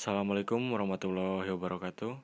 Assalamualaikum 0.00 0.72
warahmatullahi 0.72 1.52
wabarakatuh. 1.52 2.16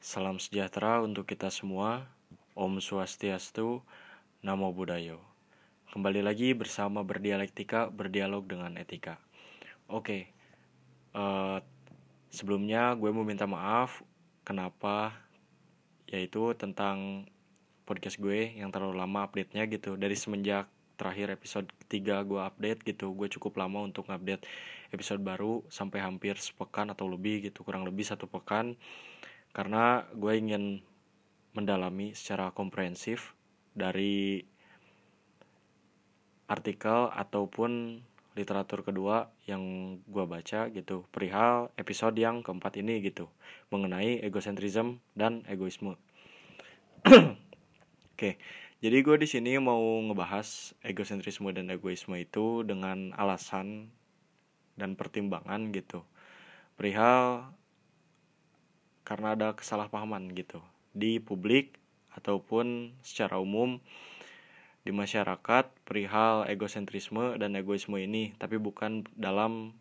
Salam 0.00 0.40
sejahtera 0.40 1.04
untuk 1.04 1.28
kita 1.28 1.52
semua. 1.52 2.08
Om 2.56 2.80
Swastiastu, 2.80 3.84
Namo 4.40 4.72
Buddhaya. 4.72 5.20
Kembali 5.92 6.24
lagi 6.24 6.56
bersama 6.56 7.04
berdialektika, 7.04 7.92
berdialog 7.92 8.48
dengan 8.48 8.72
etika. 8.80 9.20
Oke, 9.84 10.32
uh, 11.12 11.60
sebelumnya 12.32 12.96
gue 12.96 13.12
mau 13.12 13.20
minta 13.20 13.44
maaf 13.44 14.00
kenapa 14.40 15.12
yaitu 16.08 16.56
tentang 16.56 17.28
podcast 17.84 18.16
gue 18.16 18.56
yang 18.56 18.72
terlalu 18.72 18.96
lama 18.96 19.28
update-nya 19.28 19.68
gitu 19.68 20.00
dari 20.00 20.16
semenjak 20.16 20.64
terakhir 20.96 21.36
episode 21.36 21.68
ketiga 21.84 22.24
gue 22.24 22.40
update 22.40 22.80
gitu 22.80 23.12
gue 23.12 23.28
cukup 23.28 23.60
lama 23.60 23.84
untuk 23.84 24.08
update 24.08 24.48
episode 24.92 25.20
baru 25.20 25.64
sampai 25.68 26.00
hampir 26.00 26.36
sepekan 26.40 26.88
atau 26.92 27.08
lebih 27.08 27.50
gitu 27.50 27.64
kurang 27.64 27.84
lebih 27.84 28.04
satu 28.04 28.24
pekan 28.28 28.76
karena 29.52 30.06
gue 30.14 30.32
ingin 30.36 30.80
mendalami 31.56 32.12
secara 32.12 32.52
komprehensif 32.52 33.34
dari 33.74 34.44
artikel 36.48 37.12
ataupun 37.12 38.00
literatur 38.38 38.86
kedua 38.86 39.34
yang 39.50 39.98
gue 40.06 40.24
baca 40.24 40.70
gitu 40.70 41.04
perihal 41.10 41.74
episode 41.74 42.14
yang 42.14 42.46
keempat 42.46 42.78
ini 42.78 43.02
gitu 43.02 43.26
mengenai 43.74 44.22
egocentrism 44.22 45.02
dan 45.18 45.42
egoisme. 45.50 45.98
Oke, 48.14 48.38
jadi 48.78 48.96
gue 49.02 49.16
di 49.18 49.26
sini 49.26 49.58
mau 49.58 49.82
ngebahas 50.06 50.78
egosentrisme 50.86 51.50
dan 51.50 51.66
egoisme 51.74 52.14
itu 52.14 52.62
dengan 52.62 53.10
alasan 53.18 53.90
dan 54.78 54.94
pertimbangan 54.94 55.74
gitu. 55.74 56.06
Perihal 56.78 57.50
karena 59.02 59.34
ada 59.34 59.48
kesalahpahaman 59.58 60.30
gitu 60.38 60.62
di 60.94 61.18
publik 61.18 61.74
ataupun 62.14 62.94
secara 63.02 63.42
umum 63.42 63.82
di 64.86 64.94
masyarakat 64.94 65.68
perihal 65.84 66.46
egosentrisme 66.48 67.36
dan 67.36 67.58
egoisme 67.58 67.98
ini, 67.98 68.32
tapi 68.38 68.56
bukan 68.56 69.04
dalam 69.18 69.76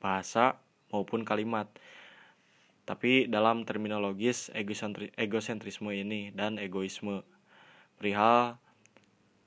bahasa 0.00 0.56
maupun 0.88 1.26
kalimat 1.28 1.68
tapi 2.88 3.30
dalam 3.30 3.62
terminologis 3.62 4.50
egosentrisme 5.14 5.94
ini 5.94 6.34
dan 6.34 6.58
egoisme 6.58 7.22
perihal 7.94 8.58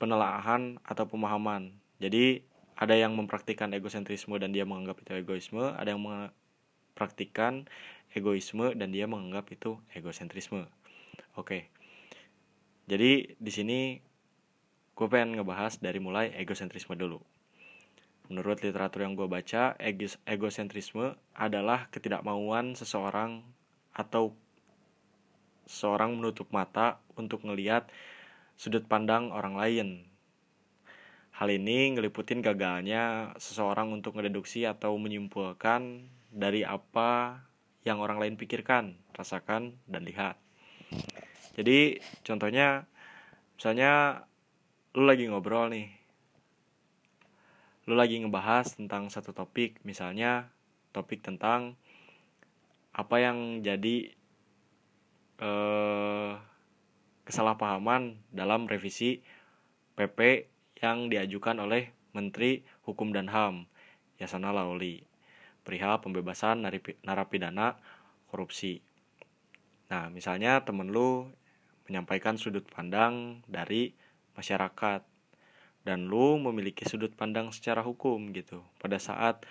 penelaahan 0.00 0.80
atau 0.80 1.04
pemahaman. 1.04 1.76
Jadi 2.00 2.40
ada 2.74 2.94
yang 2.98 3.14
mempraktikkan 3.14 3.70
egosentrisme 3.70 4.34
dan 4.38 4.50
dia 4.50 4.66
menganggap 4.66 5.02
itu 5.02 5.14
egoisme, 5.14 5.62
ada 5.74 5.94
yang 5.94 6.02
mempraktikkan 6.02 7.70
egoisme 8.14 8.74
dan 8.74 8.90
dia 8.90 9.06
menganggap 9.06 9.50
itu 9.54 9.78
egosentrisme. 9.94 10.66
Oke. 11.38 11.70
Jadi 12.90 13.34
di 13.38 13.52
sini 13.54 13.98
gue 14.94 15.08
pengen 15.10 15.38
ngebahas 15.38 15.82
dari 15.82 15.98
mulai 15.98 16.30
egosentrisme 16.38 16.94
dulu. 16.94 17.18
Menurut 18.30 18.64
literatur 18.64 19.04
yang 19.04 19.18
gue 19.18 19.28
baca, 19.28 19.76
egosentrisme 20.24 21.12
adalah 21.36 21.92
ketidakmauan 21.92 22.72
seseorang 22.72 23.44
atau 23.92 24.32
seorang 25.68 26.16
menutup 26.16 26.48
mata 26.48 27.00
untuk 27.20 27.44
melihat 27.44 27.88
sudut 28.56 28.84
pandang 28.88 29.28
orang 29.28 29.54
lain. 29.58 29.88
Hal 31.34 31.50
ini 31.50 31.90
ngeliputin 31.90 32.38
gagalnya 32.38 33.34
seseorang 33.42 33.90
untuk 33.90 34.14
ngededuksi 34.14 34.70
atau 34.70 34.94
menyimpulkan 34.94 36.06
dari 36.30 36.62
apa 36.62 37.42
yang 37.82 37.98
orang 37.98 38.22
lain 38.22 38.38
pikirkan, 38.38 38.94
rasakan, 39.18 39.74
dan 39.90 40.06
lihat. 40.06 40.38
Jadi 41.58 41.98
contohnya 42.22 42.86
misalnya 43.58 44.22
lu 44.94 45.10
lagi 45.10 45.26
ngobrol 45.26 45.74
nih. 45.74 45.90
Lu 47.90 47.98
lagi 47.98 48.22
ngebahas 48.22 48.78
tentang 48.78 49.10
satu 49.10 49.34
topik, 49.34 49.82
misalnya 49.82 50.54
topik 50.94 51.18
tentang 51.18 51.74
apa 52.94 53.16
yang 53.18 53.58
jadi 53.58 54.14
eh 55.42 56.32
kesalahpahaman 57.26 58.22
dalam 58.30 58.70
revisi 58.70 59.18
PP 59.98 60.53
yang 60.80 61.10
diajukan 61.10 61.58
oleh 61.62 61.90
Menteri 62.14 62.62
Hukum 62.86 63.10
dan 63.10 63.30
HAM 63.30 63.66
Yasona 64.18 64.54
Lauli 64.54 65.02
perihal 65.64 65.98
pembebasan 66.04 66.60
narapidana 67.02 67.80
korupsi. 68.28 68.84
Nah, 69.88 70.12
misalnya 70.12 70.60
temen 70.62 70.92
lu 70.92 71.32
menyampaikan 71.88 72.36
sudut 72.36 72.68
pandang 72.68 73.40
dari 73.48 73.96
masyarakat 74.36 75.00
dan 75.84 76.08
lu 76.08 76.36
memiliki 76.40 76.84
sudut 76.84 77.12
pandang 77.16 77.48
secara 77.52 77.80
hukum 77.80 78.32
gitu. 78.36 78.60
Pada 78.76 79.00
saat 79.00 79.44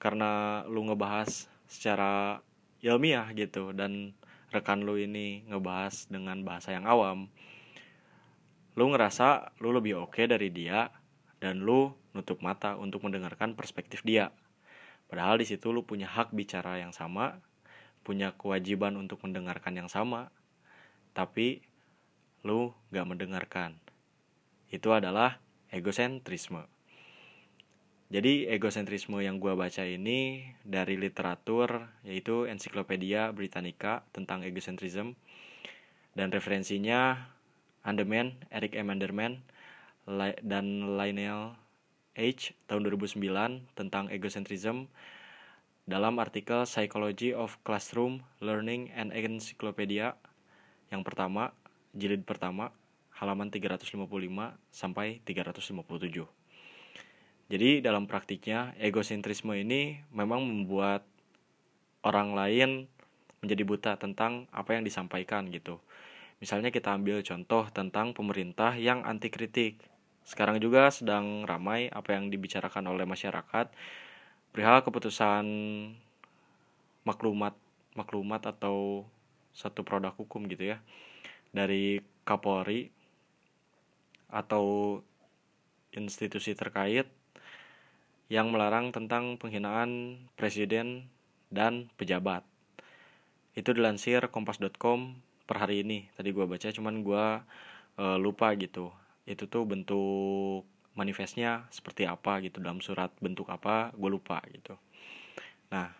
karena 0.00 0.64
lu 0.68 0.88
ngebahas 0.88 1.52
secara 1.68 2.40
ilmiah 2.82 3.28
gitu 3.36 3.72
dan 3.72 4.16
rekan 4.52 4.84
lu 4.84 5.00
ini 5.00 5.46
ngebahas 5.48 6.10
dengan 6.12 6.44
bahasa 6.44 6.76
yang 6.76 6.84
awam 6.84 7.32
lu 8.76 8.88
ngerasa 8.88 9.58
lu 9.60 9.74
lebih 9.74 10.08
oke 10.08 10.16
okay 10.16 10.24
dari 10.24 10.48
dia 10.48 10.88
dan 11.42 11.60
lu 11.60 11.92
nutup 12.16 12.40
mata 12.40 12.76
untuk 12.76 13.04
mendengarkan 13.04 13.52
perspektif 13.56 14.04
dia. 14.04 14.32
Padahal 15.08 15.36
di 15.40 15.46
situ 15.48 15.74
lu 15.74 15.84
punya 15.84 16.08
hak 16.08 16.32
bicara 16.32 16.80
yang 16.80 16.94
sama 16.94 17.40
punya 18.02 18.34
kewajiban 18.34 18.98
untuk 18.98 19.22
mendengarkan 19.22 19.78
yang 19.78 19.90
sama 19.90 20.32
tapi 21.12 21.62
lu 22.42 22.74
gak 22.90 23.06
mendengarkan. 23.06 23.78
Itu 24.72 24.90
adalah 24.90 25.38
egosentrisme. 25.70 26.66
Jadi 28.12 28.44
egosentrisme 28.44 29.24
yang 29.24 29.40
gue 29.40 29.56
baca 29.56 29.88
ini 29.88 30.44
dari 30.66 31.00
literatur 31.00 31.88
yaitu 32.04 32.44
Ensiklopedia 32.44 33.32
Britannica 33.32 34.04
tentang 34.12 34.44
egocentrism 34.44 35.16
dan 36.12 36.28
referensinya 36.28 37.31
Anderman, 37.82 38.38
Eric 38.54 38.78
M. 38.78 38.90
Anderman 38.94 39.42
dan 40.42 40.66
Lionel 40.98 41.54
H 42.14 42.54
tahun 42.70 42.86
2009 42.86 43.18
tentang 43.78 44.10
egocentrism 44.10 44.90
dalam 45.82 46.22
artikel 46.22 46.62
Psychology 46.62 47.34
of 47.34 47.58
Classroom 47.66 48.22
Learning 48.38 48.90
and 48.94 49.10
Encyclopedia 49.10 50.14
yang 50.92 51.02
pertama, 51.02 51.56
jilid 51.96 52.22
pertama, 52.28 52.68
halaman 53.16 53.48
355 53.48 53.96
sampai 54.68 55.24
357. 55.24 56.28
Jadi 57.48 57.80
dalam 57.80 58.04
praktiknya 58.04 58.76
egosentrisme 58.76 59.56
ini 59.56 60.04
memang 60.12 60.44
membuat 60.44 61.04
orang 62.04 62.36
lain 62.36 62.70
menjadi 63.40 63.62
buta 63.64 63.92
tentang 63.96 64.46
apa 64.52 64.76
yang 64.76 64.84
disampaikan 64.84 65.48
gitu. 65.48 65.80
Misalnya 66.42 66.74
kita 66.74 66.90
ambil 66.98 67.22
contoh 67.22 67.70
tentang 67.70 68.10
pemerintah 68.18 68.74
yang 68.74 69.06
anti 69.06 69.30
kritik. 69.30 69.78
Sekarang 70.26 70.58
juga 70.58 70.90
sedang 70.90 71.46
ramai 71.46 71.86
apa 71.86 72.18
yang 72.18 72.34
dibicarakan 72.34 72.90
oleh 72.90 73.06
masyarakat 73.06 73.70
perihal 74.50 74.82
keputusan 74.82 75.46
maklumat 77.06 77.54
maklumat 77.94 78.42
atau 78.50 79.06
satu 79.54 79.86
produk 79.86 80.10
hukum 80.18 80.50
gitu 80.50 80.74
ya 80.74 80.82
dari 81.54 82.02
Kapolri 82.26 82.90
atau 84.32 84.98
institusi 85.94 86.58
terkait 86.58 87.06
yang 88.32 88.48
melarang 88.48 88.90
tentang 88.90 89.36
penghinaan 89.36 90.18
presiden 90.34 91.06
dan 91.52 91.92
pejabat. 92.00 92.42
Itu 93.52 93.76
dilansir 93.76 94.26
kompas.com 94.32 95.31
per 95.52 95.68
hari 95.68 95.84
ini. 95.84 96.08
Tadi 96.16 96.32
gue 96.32 96.48
baca 96.48 96.64
cuman 96.72 97.04
gue 97.04 97.24
uh, 98.00 98.16
lupa 98.16 98.56
gitu. 98.56 98.88
Itu 99.28 99.52
tuh 99.52 99.68
bentuk 99.68 100.64
manifestnya 100.96 101.68
seperti 101.68 102.08
apa 102.08 102.40
gitu 102.40 102.64
dalam 102.64 102.80
surat 102.80 103.12
bentuk 103.20 103.52
apa 103.52 103.92
gue 103.92 104.08
lupa 104.08 104.40
gitu. 104.48 104.80
Nah 105.68 105.92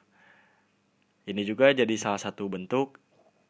ini 1.28 1.44
juga 1.44 1.68
jadi 1.76 1.92
salah 2.00 2.16
satu 2.16 2.48
bentuk 2.48 2.96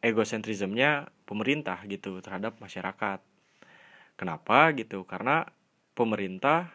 egosentrismnya 0.02 1.06
pemerintah 1.22 1.78
gitu 1.86 2.18
terhadap 2.18 2.58
masyarakat. 2.58 3.22
Kenapa 4.18 4.74
gitu? 4.74 5.06
Karena 5.06 5.46
pemerintah 5.94 6.74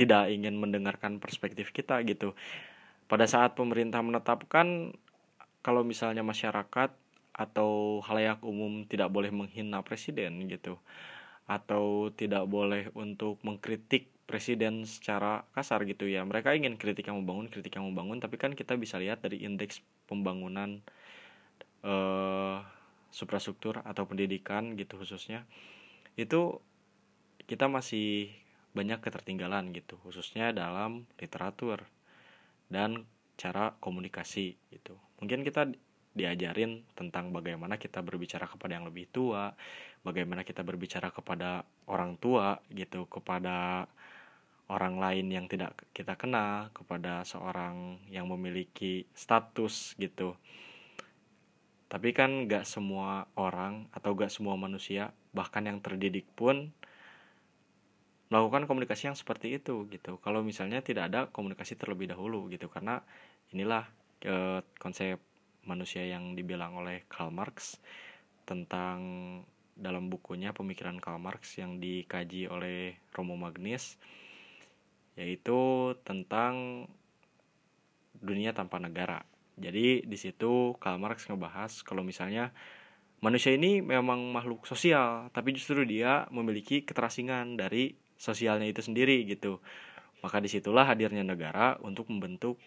tidak 0.00 0.32
ingin 0.32 0.56
mendengarkan 0.56 1.20
perspektif 1.20 1.76
kita 1.76 2.00
gitu. 2.08 2.32
Pada 3.04 3.28
saat 3.28 3.52
pemerintah 3.52 4.00
menetapkan 4.00 4.96
kalau 5.60 5.84
misalnya 5.84 6.24
masyarakat 6.24 7.05
atau 7.36 8.00
halayak 8.00 8.40
umum 8.40 8.88
tidak 8.88 9.12
boleh 9.12 9.28
menghina 9.28 9.84
presiden 9.84 10.48
gitu. 10.48 10.80
Atau 11.44 12.10
tidak 12.16 12.48
boleh 12.48 12.88
untuk 12.96 13.38
mengkritik 13.44 14.08
presiden 14.24 14.88
secara 14.88 15.44
kasar 15.52 15.84
gitu 15.84 16.08
ya. 16.08 16.24
Mereka 16.24 16.56
ingin 16.56 16.80
kritik 16.80 17.06
yang 17.06 17.22
membangun 17.22 17.52
kritik 17.52 17.76
yang 17.76 17.86
membangun 17.92 18.18
tapi 18.18 18.40
kan 18.40 18.56
kita 18.56 18.74
bisa 18.80 18.96
lihat 18.96 19.20
dari 19.22 19.44
indeks 19.44 19.84
pembangunan 20.08 20.80
eh, 21.84 22.58
suprastruktur 23.12 23.84
atau 23.84 24.08
pendidikan 24.08 24.74
gitu 24.74 24.96
khususnya. 24.96 25.44
Itu 26.16 26.64
kita 27.46 27.70
masih 27.70 28.32
banyak 28.74 29.00
ketertinggalan 29.00 29.72
gitu 29.72 29.96
khususnya 30.04 30.52
dalam 30.52 31.08
literatur 31.16 31.86
dan 32.68 33.06
cara 33.36 33.76
komunikasi 33.78 34.56
gitu. 34.72 34.96
Mungkin 35.22 35.46
kita 35.46 35.70
diajarin 36.16 36.82
tentang 36.96 37.28
bagaimana 37.30 37.76
kita 37.76 38.00
berbicara 38.00 38.48
kepada 38.48 38.80
yang 38.80 38.88
lebih 38.88 39.04
tua, 39.12 39.52
bagaimana 40.00 40.42
kita 40.42 40.64
berbicara 40.64 41.12
kepada 41.12 41.62
orang 41.92 42.16
tua 42.16 42.56
gitu, 42.72 43.04
kepada 43.06 43.84
orang 44.72 44.98
lain 44.98 45.26
yang 45.30 45.46
tidak 45.46 45.76
kita 45.92 46.16
kenal, 46.18 46.72
kepada 46.74 47.22
seorang 47.22 48.00
yang 48.10 48.26
memiliki 48.26 49.06
status 49.12 49.94
gitu. 50.00 50.34
Tapi 51.86 52.10
kan 52.10 52.50
gak 52.50 52.66
semua 52.66 53.30
orang 53.38 53.86
atau 53.94 54.16
gak 54.18 54.32
semua 54.32 54.58
manusia, 54.58 55.14
bahkan 55.30 55.62
yang 55.62 55.78
terdidik 55.78 56.26
pun 56.34 56.74
melakukan 58.26 58.66
komunikasi 58.66 59.06
yang 59.06 59.14
seperti 59.14 59.54
itu 59.54 59.86
gitu. 59.86 60.18
Kalau 60.18 60.42
misalnya 60.42 60.82
tidak 60.82 61.14
ada 61.14 61.20
komunikasi 61.30 61.78
terlebih 61.78 62.10
dahulu 62.10 62.50
gitu, 62.50 62.66
karena 62.66 62.98
inilah 63.54 63.86
e, 64.18 64.66
konsep 64.82 65.22
manusia 65.66 66.06
yang 66.06 66.38
dibilang 66.38 66.78
oleh 66.78 67.04
Karl 67.10 67.34
Marx 67.34 67.82
tentang 68.46 68.98
dalam 69.76 70.08
bukunya 70.08 70.56
pemikiran 70.56 70.96
Karl 70.96 71.20
Marx 71.20 71.60
yang 71.60 71.76
dikaji 71.76 72.48
oleh 72.48 72.96
Romo 73.12 73.36
Magnis 73.36 74.00
yaitu 75.16 75.92
tentang 76.04 76.86
dunia 78.20 78.52
tanpa 78.56 78.80
negara. 78.80 79.24
Jadi 79.56 80.04
di 80.04 80.16
situ 80.20 80.76
Karl 80.80 81.00
Marx 81.00 81.28
ngebahas 81.28 81.80
kalau 81.84 82.04
misalnya 82.04 82.52
manusia 83.24 83.56
ini 83.56 83.80
memang 83.80 84.32
makhluk 84.32 84.68
sosial, 84.68 85.32
tapi 85.32 85.56
justru 85.56 85.84
dia 85.88 86.28
memiliki 86.28 86.84
keterasingan 86.84 87.56
dari 87.56 87.96
sosialnya 88.20 88.68
itu 88.68 88.84
sendiri 88.84 89.24
gitu. 89.24 89.60
Maka 90.20 90.40
di 90.40 90.48
situlah 90.52 90.84
hadirnya 90.84 91.24
negara 91.24 91.80
untuk 91.80 92.08
membentuk 92.12 92.60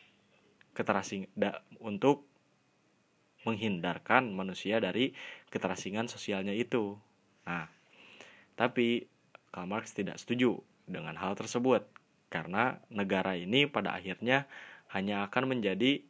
keterasing 0.74 1.30
untuk 1.81 2.29
menghindarkan 3.48 4.32
manusia 4.36 4.84
dari 4.84 5.16
keterasingan 5.48 6.12
sosialnya 6.12 6.52
itu. 6.52 7.00
Nah, 7.48 7.72
tapi 8.60 9.08
Karl 9.50 9.70
Marx 9.70 9.96
tidak 9.96 10.20
setuju 10.20 10.60
dengan 10.90 11.16
hal 11.16 11.38
tersebut 11.38 11.86
karena 12.30 12.78
negara 12.94 13.34
ini 13.34 13.66
pada 13.66 13.98
akhirnya 13.98 14.46
hanya 14.94 15.26
akan 15.26 15.58
menjadi 15.58 16.02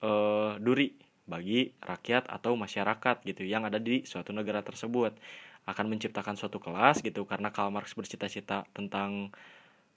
e, 0.00 0.12
duri 0.60 0.92
bagi 1.24 1.72
rakyat 1.80 2.28
atau 2.28 2.52
masyarakat 2.56 3.24
gitu 3.24 3.48
yang 3.48 3.64
ada 3.64 3.80
di 3.80 4.04
suatu 4.04 4.36
negara 4.36 4.60
tersebut 4.60 5.16
akan 5.64 5.86
menciptakan 5.88 6.36
suatu 6.36 6.60
kelas 6.60 7.00
gitu 7.00 7.24
karena 7.24 7.48
Karl 7.48 7.72
Marx 7.72 7.96
bercita-cita 7.96 8.68
tentang 8.76 9.32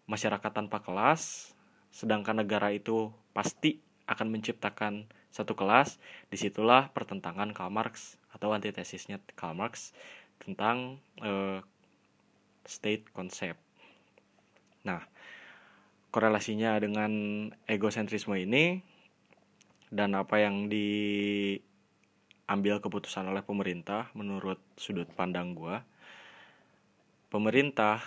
masyarakat 0.08 0.52
tanpa 0.56 0.80
kelas 0.80 1.52
sedangkan 1.92 2.48
negara 2.48 2.72
itu 2.72 3.12
pasti 3.36 3.84
akan 4.08 4.32
menciptakan 4.32 5.06
satu 5.30 5.54
kelas, 5.54 6.00
di 6.32 6.40
situlah 6.40 6.90
pertentangan 6.96 7.54
Karl 7.54 7.70
Marx 7.70 8.18
atau 8.34 8.56
antitesisnya 8.56 9.22
Karl 9.38 9.54
Marx 9.54 9.94
tentang 10.42 10.98
uh, 11.22 11.62
state 12.66 13.06
concept. 13.14 13.60
Nah, 14.88 15.04
korelasinya 16.10 16.80
dengan 16.80 17.12
egosentrisme 17.68 18.34
ini 18.40 18.82
dan 19.88 20.16
apa 20.16 20.40
yang 20.44 20.68
diambil 20.72 21.64
keputusan 22.84 23.28
oleh 23.28 23.44
pemerintah 23.44 24.12
menurut 24.16 24.60
sudut 24.80 25.08
pandang 25.16 25.56
gua, 25.56 25.84
pemerintah 27.28 28.00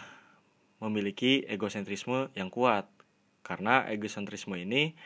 memiliki 0.80 1.44
egosentrisme 1.44 2.32
yang 2.32 2.48
kuat 2.48 2.88
karena 3.44 3.84
egosentrisme 3.92 4.56
ini 4.56 4.96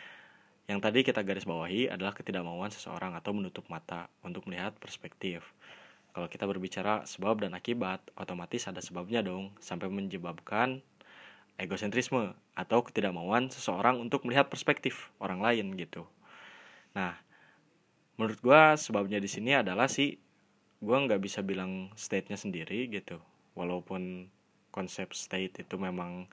yang 0.65 0.81
tadi 0.81 1.05
kita 1.05 1.21
garis 1.21 1.45
bawahi 1.45 1.93
adalah 1.93 2.17
ketidakmauan 2.17 2.73
seseorang 2.73 3.13
atau 3.13 3.37
menutup 3.37 3.69
mata 3.69 4.09
untuk 4.25 4.49
melihat 4.49 4.73
perspektif. 4.81 5.45
Kalau 6.17 6.31
kita 6.31 6.49
berbicara 6.49 7.05
sebab 7.05 7.43
dan 7.43 7.53
akibat, 7.53 8.01
otomatis 8.17 8.65
ada 8.71 8.81
sebabnya 8.81 9.21
dong 9.21 9.53
sampai 9.61 9.91
menyebabkan 9.93 10.81
egosentrisme 11.61 12.33
atau 12.55 12.81
ketidakmauan 12.81 13.51
seseorang 13.51 14.01
untuk 14.01 14.25
melihat 14.25 14.49
perspektif 14.49 15.11
orang 15.21 15.43
lain 15.43 15.75
gitu. 15.77 16.07
Nah, 16.95 17.19
menurut 18.17 18.39
gue 18.41 18.63
sebabnya 18.79 19.19
di 19.19 19.29
sini 19.29 19.59
adalah 19.59 19.91
sih 19.91 20.17
gue 20.81 20.97
nggak 20.97 21.21
bisa 21.21 21.43
bilang 21.43 21.91
state-nya 21.99 22.39
sendiri 22.39 22.87
gitu, 22.89 23.19
walaupun 23.59 24.31
konsep 24.71 25.13
state 25.13 25.67
itu 25.67 25.75
memang 25.79 26.31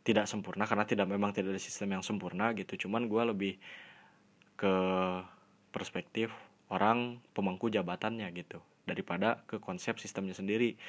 tidak 0.00 0.24
sempurna 0.24 0.64
karena 0.64 0.88
tidak 0.88 1.06
memang 1.08 1.30
tidak 1.36 1.56
ada 1.56 1.62
sistem 1.62 2.00
yang 2.00 2.04
sempurna 2.04 2.56
gitu. 2.56 2.88
Cuman 2.88 3.06
gue 3.06 3.22
lebih 3.30 3.54
ke 4.56 4.74
perspektif 5.72 6.32
orang 6.72 7.20
pemangku 7.36 7.68
jabatannya 7.68 8.28
gitu 8.32 8.60
daripada 8.88 9.44
ke 9.44 9.60
konsep 9.60 10.00
sistemnya 10.00 10.32
sendiri. 10.32 10.80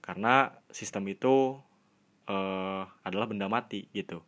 Karena 0.00 0.48
sistem 0.72 1.04
itu 1.12 1.60
uh, 2.30 2.82
adalah 3.04 3.26
benda 3.28 3.50
mati 3.50 3.90
gitu. 3.92 4.22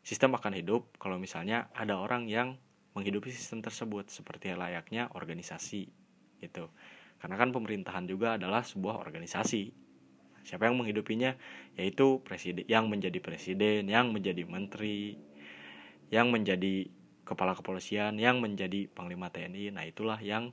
Sistem 0.00 0.36
akan 0.36 0.56
hidup 0.56 0.86
kalau 0.96 1.20
misalnya 1.20 1.68
ada 1.76 1.98
orang 1.98 2.30
yang 2.30 2.56
menghidupi 2.94 3.30
sistem 3.30 3.62
tersebut 3.62 4.10
seperti 4.10 4.54
layaknya 4.54 5.10
organisasi 5.12 5.88
gitu. 6.40 6.68
Karena 7.20 7.36
kan 7.36 7.52
pemerintahan 7.52 8.08
juga 8.08 8.40
adalah 8.40 8.64
sebuah 8.64 8.96
organisasi 8.96 9.89
siapa 10.44 10.68
yang 10.68 10.80
menghidupinya? 10.80 11.36
Yaitu 11.76 12.20
presiden 12.24 12.66
yang 12.66 12.86
menjadi 12.86 13.18
presiden 13.18 13.88
yang 13.88 14.10
menjadi 14.12 14.44
menteri 14.44 15.16
yang 16.10 16.28
menjadi 16.34 16.90
kepala 17.22 17.54
kepolisian 17.54 18.18
yang 18.18 18.42
menjadi 18.42 18.90
panglima 18.90 19.30
TNI 19.30 19.70
nah 19.70 19.86
itulah 19.86 20.18
yang 20.18 20.50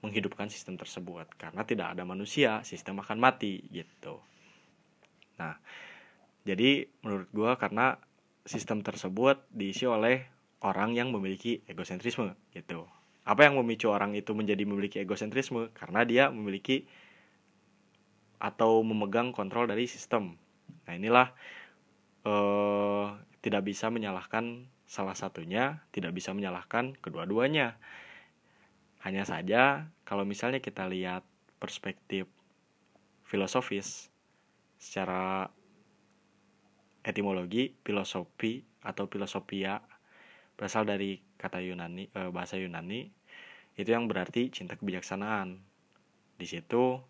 menghidupkan 0.00 0.48
sistem 0.48 0.80
tersebut. 0.80 1.28
Karena 1.36 1.66
tidak 1.66 1.92
ada 1.98 2.06
manusia 2.08 2.64
sistem 2.64 3.02
akan 3.02 3.18
mati 3.20 3.66
gitu. 3.68 4.22
Nah 5.36 5.58
jadi 6.46 6.88
menurut 7.04 7.28
gue 7.34 7.52
karena 7.60 8.00
sistem 8.48 8.80
tersebut 8.80 9.44
diisi 9.52 9.84
oleh 9.84 10.24
orang 10.64 10.96
yang 10.96 11.12
memiliki 11.12 11.60
egosentrisme 11.68 12.32
gitu. 12.52 12.88
Apa 13.24 13.46
yang 13.48 13.60
memicu 13.60 13.92
orang 13.92 14.16
itu 14.16 14.32
menjadi 14.32 14.64
memiliki 14.64 14.96
egosentrisme? 15.00 15.68
Karena 15.76 16.04
dia 16.08 16.32
memiliki 16.32 16.88
atau 18.40 18.80
memegang 18.80 19.36
kontrol 19.36 19.68
dari 19.68 19.84
sistem. 19.84 20.40
Nah 20.88 20.92
inilah 20.96 21.28
eh, 22.24 23.06
tidak 23.44 23.62
bisa 23.68 23.92
menyalahkan 23.92 24.66
salah 24.88 25.14
satunya, 25.14 25.84
tidak 25.94 26.16
bisa 26.16 26.32
menyalahkan 26.32 26.96
kedua-duanya. 26.98 27.76
Hanya 29.04 29.28
saja 29.28 29.92
kalau 30.08 30.24
misalnya 30.24 30.58
kita 30.58 30.88
lihat 30.88 31.22
perspektif 31.60 32.26
filosofis 33.28 34.10
secara 34.80 35.52
etimologi 37.04 37.76
filosofi 37.84 38.64
atau 38.80 39.08
filosofia 39.08 39.80
berasal 40.56 40.84
dari 40.88 41.20
kata 41.36 41.60
Yunani 41.60 42.08
eh, 42.12 42.30
bahasa 42.32 42.56
Yunani 42.60 43.08
itu 43.80 43.88
yang 43.88 44.10
berarti 44.10 44.52
cinta 44.52 44.76
kebijaksanaan. 44.76 45.56
Di 46.36 46.44
situ 46.48 47.00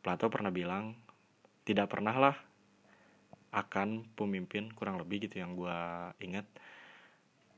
Plato 0.00 0.32
pernah 0.32 0.48
bilang 0.48 0.96
tidak 1.64 1.92
pernah 1.92 2.16
lah 2.16 2.36
akan 3.50 4.06
pemimpin 4.14 4.70
kurang 4.72 4.96
lebih 4.96 5.26
gitu 5.26 5.42
yang 5.42 5.58
gue 5.58 5.78
ingat 6.22 6.46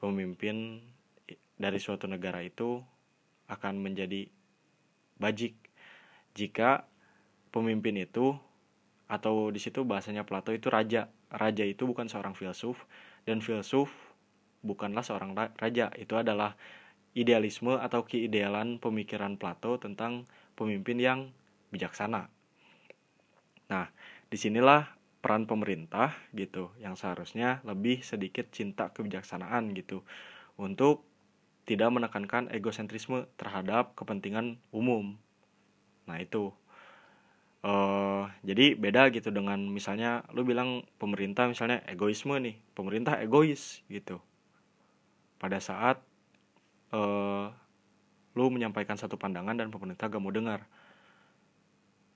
pemimpin 0.01 0.81
dari 1.55 1.79
suatu 1.79 2.11
negara 2.11 2.43
itu 2.43 2.81
akan 3.47 3.79
menjadi 3.79 4.27
bajik 5.21 5.55
jika 6.33 6.89
pemimpin 7.53 8.01
itu 8.01 8.35
atau 9.07 9.53
di 9.53 9.61
situ 9.61 9.85
bahasanya 9.85 10.25
Plato 10.25 10.57
itu 10.57 10.73
raja. 10.73 11.13
Raja 11.29 11.65
itu 11.69 11.85
bukan 11.85 12.09
seorang 12.09 12.33
filsuf 12.33 12.89
dan 13.29 13.45
filsuf 13.45 13.93
bukanlah 14.65 15.05
seorang 15.05 15.37
raja. 15.37 15.93
Itu 16.01 16.17
adalah 16.17 16.57
idealisme 17.13 17.77
atau 17.77 18.09
keidealan 18.09 18.81
pemikiran 18.81 19.37
Plato 19.37 19.77
tentang 19.77 20.25
pemimpin 20.57 20.97
yang 20.97 21.21
bijaksana. 21.73 22.29
Nah, 23.73 23.87
di 24.29 24.37
sinilah 24.37 24.87
peran 25.25 25.49
pemerintah 25.49 26.13
gitu 26.37 26.71
yang 26.83 26.99
seharusnya 26.99 27.65
lebih 27.65 28.05
sedikit 28.05 28.51
cinta 28.53 28.91
kebijaksanaan 28.91 29.73
gitu 29.73 30.05
untuk 30.61 31.07
tidak 31.65 31.95
menekankan 31.95 32.51
egosentrisme 32.51 33.25
terhadap 33.39 33.95
kepentingan 33.97 34.59
umum. 34.75 35.17
Nah, 36.11 36.19
itu 36.19 36.51
uh, 37.63 38.27
jadi 38.43 38.75
beda 38.75 39.09
gitu 39.15 39.31
dengan 39.31 39.63
misalnya 39.71 40.27
lu 40.35 40.43
bilang 40.43 40.85
pemerintah 40.99 41.47
misalnya 41.49 41.81
egoisme 41.87 42.35
nih 42.39 42.59
pemerintah 42.75 43.19
egois 43.23 43.81
gitu 43.87 44.19
pada 45.39 45.59
saat 45.59 46.03
uh, 46.95 47.51
lu 48.33 48.45
menyampaikan 48.51 48.99
satu 48.99 49.19
pandangan 49.19 49.59
dan 49.59 49.69
pemerintah 49.71 50.09
gak 50.09 50.23
mau 50.23 50.35
dengar 50.35 50.67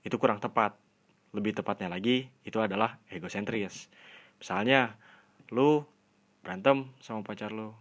itu 0.06 0.14
kurang 0.22 0.38
tepat. 0.38 0.78
Lebih 1.34 1.58
tepatnya 1.58 1.90
lagi 1.90 2.30
itu 2.46 2.62
adalah 2.62 3.02
egosentris 3.10 3.90
misalnya 4.40 4.96
lu 5.52 5.84
berantem 6.44 6.86
sama 7.02 7.24
pacar 7.24 7.50
lu. 7.50 7.72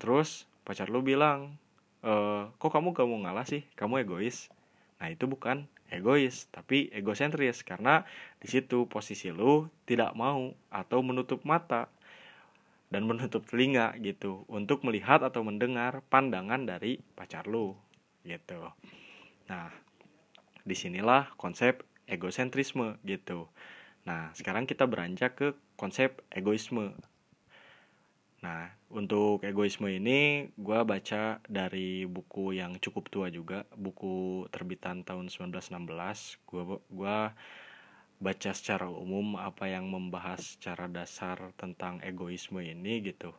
Terus 0.00 0.48
pacar 0.62 0.88
lu 0.88 1.02
bilang 1.02 1.56
e, 2.04 2.12
kok 2.56 2.70
kamu 2.72 2.96
gak 2.96 3.08
mau 3.08 3.18
ngalah 3.22 3.46
sih? 3.46 3.66
Kamu 3.76 4.02
egois. 4.02 4.48
Nah 5.02 5.12
itu 5.12 5.28
bukan 5.28 5.68
egois 5.92 6.50
tapi 6.50 6.90
egosentris 6.90 7.62
karena 7.62 8.02
di 8.42 8.50
situ 8.50 8.90
posisi 8.90 9.30
lu 9.30 9.70
tidak 9.86 10.18
mau 10.18 10.50
atau 10.72 10.98
menutup 11.04 11.46
mata 11.46 11.86
dan 12.90 13.02
menutup 13.10 13.44
telinga 13.46 13.94
gitu 14.00 14.46
untuk 14.46 14.86
melihat 14.86 15.22
atau 15.26 15.42
mendengar 15.42 16.02
pandangan 16.08 16.64
dari 16.64 17.02
pacar 17.18 17.46
lu 17.50 17.74
gitu. 18.26 18.58
Nah, 19.46 19.70
di 20.66 20.74
sinilah 20.74 21.32
konsep 21.38 21.86
egosentrisme 22.10 22.98
gitu. 23.06 23.46
Nah, 24.04 24.34
sekarang 24.34 24.66
kita 24.66 24.84
beranjak 24.90 25.38
ke 25.38 25.48
konsep 25.78 26.22
egoisme. 26.34 26.94
Nah, 28.42 28.70
untuk 28.90 29.42
egoisme 29.46 29.90
ini 29.90 30.50
gue 30.54 30.78
baca 30.82 31.38
dari 31.46 32.04
buku 32.06 32.58
yang 32.58 32.78
cukup 32.82 33.08
tua 33.10 33.26
juga, 33.30 33.66
buku 33.74 34.46
terbitan 34.50 35.02
tahun 35.06 35.30
1916. 35.30 36.42
Gue 36.46 36.62
gua 36.90 37.34
baca 38.18 38.50
secara 38.54 38.90
umum 38.90 39.38
apa 39.38 39.70
yang 39.70 39.86
membahas 39.86 40.56
secara 40.56 40.90
dasar 40.90 41.52
tentang 41.58 42.00
egoisme 42.00 42.64
ini 42.64 43.04
gitu 43.04 43.36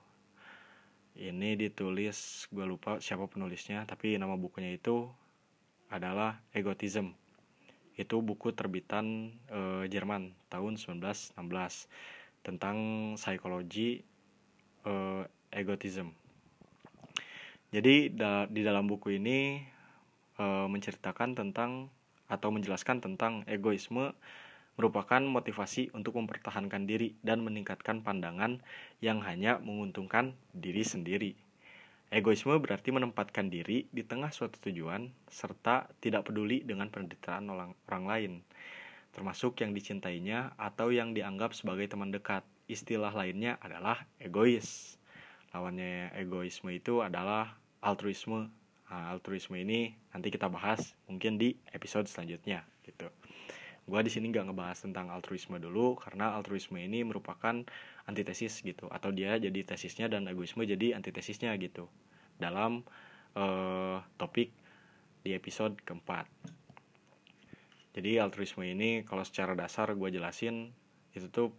ini 1.18 1.58
ditulis 1.58 2.46
gue 2.54 2.66
lupa 2.66 3.02
siapa 3.02 3.26
penulisnya 3.26 3.84
tapi 3.90 4.16
nama 4.22 4.38
bukunya 4.38 4.78
itu 4.78 5.10
adalah 5.92 6.42
Egotism 6.52 7.16
itu 7.98 8.22
buku 8.22 8.54
terbitan 8.54 9.34
e, 9.50 9.90
Jerman 9.90 10.30
tahun 10.54 10.78
1916 10.78 11.34
tentang 12.46 12.78
psikologi 13.18 14.06
e, 14.86 14.94
egotism 15.50 16.14
jadi 17.74 18.14
da 18.14 18.46
di 18.46 18.62
dalam 18.62 18.86
buku 18.86 19.18
ini 19.18 19.66
e, 20.38 20.46
menceritakan 20.46 21.34
tentang 21.34 21.90
atau 22.30 22.54
menjelaskan 22.54 23.02
tentang 23.02 23.42
egoisme 23.50 24.14
merupakan 24.78 25.20
motivasi 25.26 25.90
untuk 25.98 26.22
mempertahankan 26.22 26.86
diri 26.86 27.18
dan 27.26 27.42
meningkatkan 27.42 28.06
pandangan 28.06 28.62
yang 29.02 29.26
hanya 29.26 29.58
menguntungkan 29.58 30.38
diri 30.54 30.86
sendiri. 30.86 31.34
Egoisme 32.08 32.56
berarti 32.64 32.96
menempatkan 32.96 33.52
diri 33.52 33.84
di 33.92 34.00
tengah 34.00 34.32
suatu 34.32 34.56
tujuan 34.64 35.12
serta 35.28 35.92
tidak 36.00 36.32
peduli 36.32 36.64
dengan 36.64 36.88
penderitaan 36.88 37.52
orang, 37.52 37.76
lain, 38.08 38.34
termasuk 39.12 39.60
yang 39.60 39.76
dicintainya 39.76 40.56
atau 40.56 40.88
yang 40.88 41.12
dianggap 41.12 41.52
sebagai 41.52 41.92
teman 41.92 42.16
dekat. 42.16 42.48
Istilah 42.72 43.12
lainnya 43.12 43.60
adalah 43.60 44.08
egois. 44.24 44.96
Lawannya 45.52 46.16
egoisme 46.16 46.72
itu 46.72 47.04
adalah 47.04 47.60
altruisme. 47.84 48.48
Nah, 48.88 49.12
altruisme 49.12 49.60
ini 49.60 49.92
nanti 50.16 50.32
kita 50.32 50.48
bahas 50.48 50.96
mungkin 51.12 51.36
di 51.36 51.60
episode 51.76 52.08
selanjutnya 52.08 52.64
gitu 52.88 53.12
gue 53.88 54.00
di 54.04 54.12
sini 54.12 54.28
nggak 54.36 54.52
ngebahas 54.52 54.84
tentang 54.84 55.08
altruisme 55.08 55.56
dulu 55.64 55.96
karena 55.96 56.36
altruisme 56.36 56.76
ini 56.76 57.08
merupakan 57.08 57.64
antitesis 58.04 58.60
gitu 58.60 58.92
atau 58.92 59.16
dia 59.16 59.40
jadi 59.40 59.64
tesisnya 59.64 60.12
dan 60.12 60.28
egoisme 60.28 60.68
jadi 60.68 61.00
antitesisnya 61.00 61.56
gitu. 61.56 61.88
Dalam 62.36 62.84
uh, 63.40 64.04
topik 64.20 64.52
di 65.24 65.32
episode 65.32 65.80
keempat. 65.88 66.28
Jadi 67.96 68.20
altruisme 68.20 68.68
ini 68.68 69.08
kalau 69.08 69.24
secara 69.24 69.56
dasar 69.56 69.90
gue 69.96 70.10
jelasin 70.12 70.70
itu 71.16 71.28
tuh 71.32 71.50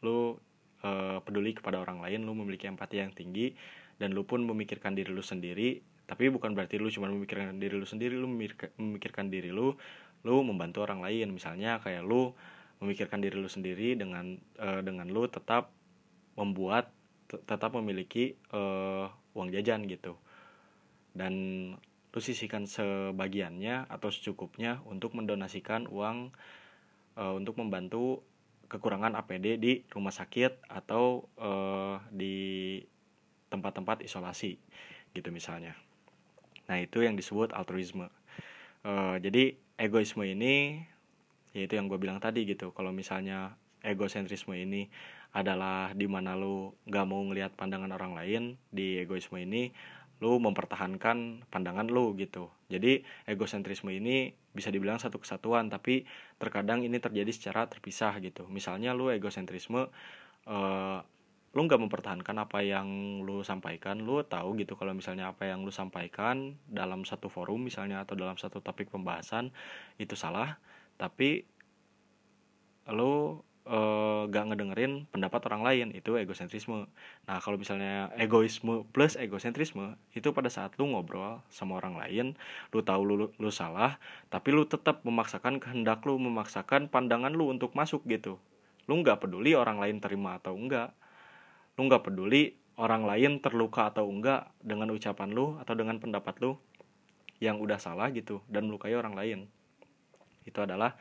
lu 0.00 0.40
uh, 0.80 1.20
peduli 1.22 1.52
kepada 1.52 1.78
orang 1.78 2.00
lain 2.00 2.24
lu 2.24 2.32
memiliki 2.32 2.66
empati 2.66 3.04
yang 3.04 3.12
tinggi 3.12 3.52
dan 4.00 4.16
lu 4.16 4.24
pun 4.24 4.40
memikirkan 4.42 4.96
diri 4.96 5.12
lu 5.12 5.20
sendiri. 5.22 5.84
Tapi 6.04 6.28
bukan 6.28 6.52
berarti 6.52 6.76
lu 6.76 6.92
cuma 6.92 7.08
memikirkan 7.08 7.56
diri 7.56 7.76
lu 7.76 7.88
sendiri 7.88 8.16
lu 8.16 8.28
memikirkan 8.28 9.28
diri 9.28 9.52
lu 9.52 9.76
lu 10.24 10.40
membantu 10.42 10.82
orang 10.82 11.04
lain 11.04 11.30
misalnya 11.36 11.78
kayak 11.84 12.02
lu 12.02 12.32
memikirkan 12.80 13.20
diri 13.20 13.36
lu 13.36 13.48
sendiri 13.48 13.94
dengan 13.94 14.40
uh, 14.58 14.80
dengan 14.80 15.06
lu 15.08 15.28
tetap 15.28 15.70
membuat 16.34 16.90
tetap 17.28 17.72
memiliki 17.76 18.34
uh, 18.52 19.08
uang 19.36 19.48
jajan 19.54 19.86
gitu 19.86 20.18
dan 21.14 21.32
lu 22.14 22.20
sisihkan 22.22 22.66
sebagiannya 22.66 23.90
atau 23.90 24.08
secukupnya 24.10 24.82
untuk 24.86 25.18
mendonasikan 25.18 25.90
uang 25.90 26.30
uh, 27.18 27.34
untuk 27.34 27.58
membantu 27.58 28.22
kekurangan 28.70 29.18
APD 29.18 29.58
di 29.58 29.72
rumah 29.90 30.14
sakit 30.14 30.66
atau 30.70 31.26
uh, 31.38 31.98
di 32.10 32.78
tempat-tempat 33.50 34.02
isolasi 34.02 34.58
gitu 35.14 35.30
misalnya. 35.30 35.78
Nah 36.66 36.82
itu 36.82 37.02
yang 37.02 37.14
disebut 37.14 37.54
altruisme. 37.54 38.10
Uh, 38.82 39.16
jadi 39.22 39.58
egoisme 39.78 40.26
ini 40.26 40.84
yaitu 41.54 41.78
yang 41.78 41.86
gue 41.86 41.98
bilang 41.98 42.18
tadi 42.18 42.42
gitu. 42.46 42.74
Kalau 42.74 42.90
misalnya 42.90 43.54
egosentrisme 43.84 44.56
ini 44.58 44.90
adalah 45.34 45.94
di 45.94 46.06
mana 46.10 46.34
lu 46.34 46.74
gak 46.86 47.06
mau 47.06 47.22
ngelihat 47.26 47.54
pandangan 47.54 47.94
orang 47.94 48.14
lain 48.14 48.42
di 48.70 48.98
egoisme 49.02 49.38
ini 49.38 49.70
lu 50.22 50.38
mempertahankan 50.38 51.46
pandangan 51.50 51.90
lu 51.90 52.14
gitu. 52.18 52.50
Jadi 52.70 53.02
egosentrisme 53.26 53.90
ini 53.90 54.30
bisa 54.54 54.70
dibilang 54.70 55.02
satu 55.02 55.18
kesatuan 55.18 55.66
tapi 55.68 56.06
terkadang 56.38 56.86
ini 56.86 57.02
terjadi 57.02 57.30
secara 57.34 57.66
terpisah 57.66 58.18
gitu. 58.22 58.46
Misalnya 58.46 58.94
lu 58.94 59.10
egosentrisme 59.10 59.90
uh, 60.46 60.98
lu 61.54 61.70
nggak 61.70 61.80
mempertahankan 61.86 62.36
apa 62.42 62.66
yang 62.66 63.22
lu 63.22 63.46
sampaikan 63.46 64.02
lu 64.02 64.26
tahu 64.26 64.58
gitu 64.58 64.74
kalau 64.74 64.90
misalnya 64.90 65.30
apa 65.30 65.46
yang 65.46 65.62
lu 65.62 65.70
sampaikan 65.70 66.58
dalam 66.66 67.06
satu 67.06 67.30
forum 67.30 67.62
misalnya 67.62 68.02
atau 68.02 68.18
dalam 68.18 68.34
satu 68.34 68.58
topik 68.58 68.90
pembahasan 68.90 69.54
itu 70.02 70.18
salah. 70.18 70.58
Tapi 70.98 71.46
lu 72.90 73.38
e, 73.70 73.78
gak 74.34 74.44
ngedengerin 74.50 75.06
pendapat 75.14 75.46
orang 75.46 75.62
lain 75.62 75.88
itu 75.94 76.18
egosentrisme. 76.18 76.90
Nah 77.30 77.38
kalau 77.38 77.54
misalnya 77.54 78.10
egoisme 78.18 78.82
plus 78.90 79.14
egosentrisme 79.14 79.94
itu 80.10 80.34
pada 80.34 80.50
saat 80.50 80.74
lu 80.74 80.90
ngobrol 80.90 81.38
sama 81.54 81.78
orang 81.78 81.94
lain 82.02 82.26
lu 82.74 82.82
tahu 82.82 83.02
lu, 83.06 83.14
lu 83.38 83.50
salah 83.54 84.02
tapi 84.26 84.50
lu 84.50 84.66
tetap 84.66 85.06
memaksakan 85.06 85.62
kehendak 85.62 86.02
lu 86.02 86.18
memaksakan 86.18 86.90
pandangan 86.90 87.30
lu 87.30 87.46
untuk 87.46 87.78
masuk 87.78 88.02
gitu. 88.10 88.42
Lu 88.90 88.98
nggak 89.00 89.22
peduli 89.22 89.54
orang 89.54 89.78
lain 89.78 90.02
terima 90.02 90.42
atau 90.42 90.58
enggak 90.58 90.90
lu 91.74 91.90
nggak 91.90 92.06
peduli 92.06 92.54
orang 92.78 93.06
lain 93.06 93.38
terluka 93.38 93.90
atau 93.90 94.06
enggak 94.10 94.50
dengan 94.62 94.90
ucapan 94.90 95.30
lu 95.30 95.58
atau 95.62 95.74
dengan 95.78 95.98
pendapat 96.02 96.34
lu 96.42 96.58
yang 97.42 97.58
udah 97.58 97.78
salah 97.78 98.10
gitu 98.14 98.42
dan 98.50 98.66
melukai 98.70 98.94
orang 98.94 99.14
lain. 99.14 99.38
Itu 100.46 100.62
adalah 100.62 100.94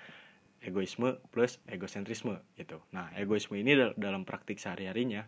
egoisme 0.64 1.20
plus 1.30 1.62
egosentrisme 1.70 2.42
gitu. 2.58 2.82
Nah 2.94 3.14
egoisme 3.18 3.58
ini 3.58 3.94
dalam 3.98 4.26
praktik 4.26 4.58
sehari 4.58 4.90
harinya 4.90 5.26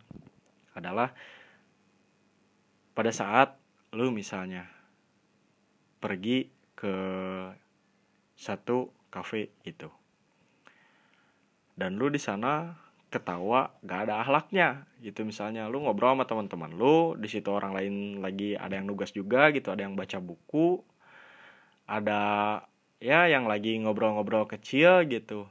adalah 0.73 1.13
pada 2.95 3.11
saat 3.11 3.59
lu 3.95 4.11
misalnya 4.11 4.67
pergi 5.99 6.51
ke 6.75 6.95
satu 8.35 8.91
kafe 9.07 9.51
itu 9.63 9.87
dan 11.75 11.99
lu 11.99 12.07
di 12.11 12.19
sana 12.19 12.75
ketawa 13.15 13.71
gak 13.87 14.11
ada 14.11 14.19
ahlaknya. 14.19 14.83
Gitu 14.99 15.23
misalnya 15.23 15.71
lu 15.71 15.79
ngobrol 15.87 16.11
sama 16.11 16.27
teman-teman 16.27 16.75
lu 16.75 17.15
di 17.15 17.31
situ 17.31 17.47
orang 17.47 17.71
lain 17.71 18.19
lagi 18.19 18.59
ada 18.59 18.75
yang 18.75 18.91
nugas 18.91 19.15
juga 19.15 19.55
gitu 19.55 19.71
ada 19.71 19.87
yang 19.87 19.95
baca 19.95 20.19
buku 20.19 20.83
ada 21.87 22.19
ya 22.99 23.29
yang 23.31 23.47
lagi 23.47 23.79
ngobrol-ngobrol 23.79 24.51
kecil 24.51 25.07
gitu. 25.07 25.47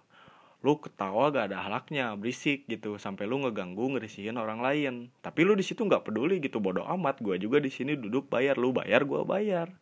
Lu 0.61 0.77
ketawa 0.81 1.33
gak 1.33 1.49
ada 1.53 1.65
ahlaknya 1.65 2.13
berisik 2.21 2.69
gitu. 2.69 3.01
Sampai 3.01 3.25
lu 3.25 3.41
ngeganggu 3.41 3.97
ngerisihin 3.97 4.37
orang 4.37 4.61
lain. 4.61 4.95
Tapi 5.25 5.41
lu 5.49 5.57
di 5.57 5.65
situ 5.65 5.81
nggak 5.89 6.05
peduli 6.13 6.45
gitu 6.45 6.61
bodoh 6.61 6.85
amat. 6.85 7.25
Gue 7.25 7.41
juga 7.41 7.57
di 7.65 7.73
sini 7.73 7.97
duduk 7.97 8.29
bayar 8.29 8.61
lu 8.61 8.77
bayar 8.77 9.09
gue 9.09 9.25
bayar. 9.25 9.73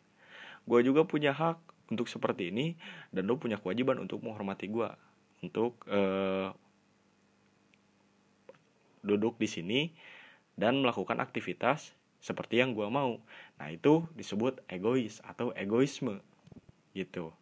Gue 0.62 0.86
juga 0.86 1.02
punya 1.02 1.34
hak 1.34 1.58
untuk 1.90 2.06
seperti 2.08 2.48
ini 2.48 2.78
dan 3.12 3.28
lu 3.28 3.36
punya 3.36 3.60
kewajiban 3.60 4.00
untuk 4.00 4.24
menghormati 4.24 4.70
gue 4.72 4.88
untuk 5.44 5.82
uh, 5.90 6.54
duduk 9.02 9.38
di 9.38 9.50
sini 9.50 9.80
dan 10.54 10.80
melakukan 10.82 11.18
aktivitas 11.18 11.94
seperti 12.22 12.62
yang 12.62 12.72
gue 12.72 12.86
mau. 12.86 13.18
Nah 13.58 13.68
itu 13.68 14.06
disebut 14.14 14.62
egois 14.70 15.18
atau 15.26 15.50
egoisme 15.58 16.22
gitu. 16.94 17.34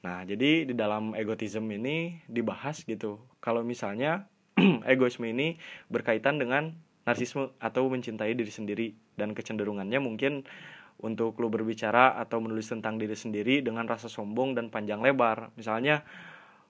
Nah, 0.00 0.24
jadi 0.24 0.64
di 0.64 0.72
dalam 0.72 1.12
egotism 1.12 1.68
ini 1.68 2.24
dibahas 2.24 2.88
gitu. 2.88 3.20
Kalau 3.44 3.60
misalnya 3.60 4.24
egoisme 4.92 5.28
ini 5.28 5.60
berkaitan 5.92 6.40
dengan 6.40 6.72
narsisme 7.04 7.52
atau 7.60 7.88
mencintai 7.88 8.32
diri 8.32 8.52
sendiri 8.52 8.86
dan 9.20 9.36
kecenderungannya 9.36 10.00
mungkin 10.00 10.48
untuk 11.00 11.40
lu 11.40 11.48
berbicara 11.48 12.16
atau 12.20 12.44
menulis 12.44 12.68
tentang 12.68 13.00
diri 13.00 13.16
sendiri 13.16 13.64
dengan 13.64 13.88
rasa 13.88 14.08
sombong 14.08 14.56
dan 14.56 14.68
panjang 14.68 15.00
lebar. 15.00 15.52
Misalnya 15.56 16.04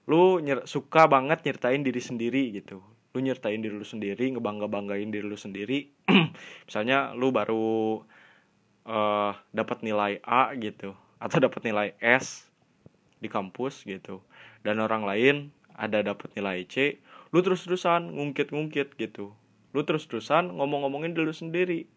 lu 0.07 0.39
suka 0.67 1.07
banget 1.07 1.43
nyertain 1.47 1.83
diri 1.83 1.99
sendiri 2.03 2.51
gitu. 2.51 2.83
Lu 3.11 3.19
nyertain 3.19 3.59
diri 3.59 3.75
lu 3.75 3.83
sendiri, 3.83 4.31
ngebangga-banggain 4.31 5.11
diri 5.11 5.27
lu 5.27 5.35
sendiri. 5.35 5.91
Misalnya 6.67 7.11
lu 7.11 7.29
baru 7.35 8.01
uh, 8.87 9.33
dapat 9.51 9.83
nilai 9.85 10.21
A 10.25 10.53
gitu 10.57 10.95
atau 11.21 11.37
dapat 11.37 11.61
nilai 11.69 11.93
S 12.01 12.49
di 13.21 13.29
kampus 13.29 13.85
gitu 13.85 14.25
dan 14.65 14.81
orang 14.81 15.05
lain 15.05 15.35
ada 15.77 16.01
dapat 16.01 16.33
nilai 16.33 16.65
C 16.65 16.97
lu 17.31 17.39
terus-terusan 17.39 18.11
ngungkit-ngungkit 18.11 18.99
gitu. 18.99 19.31
Lu 19.71 19.81
terus-terusan 19.87 20.51
ngomong-ngomongin 20.51 21.15
dulu 21.15 21.31
sendiri. 21.31 21.87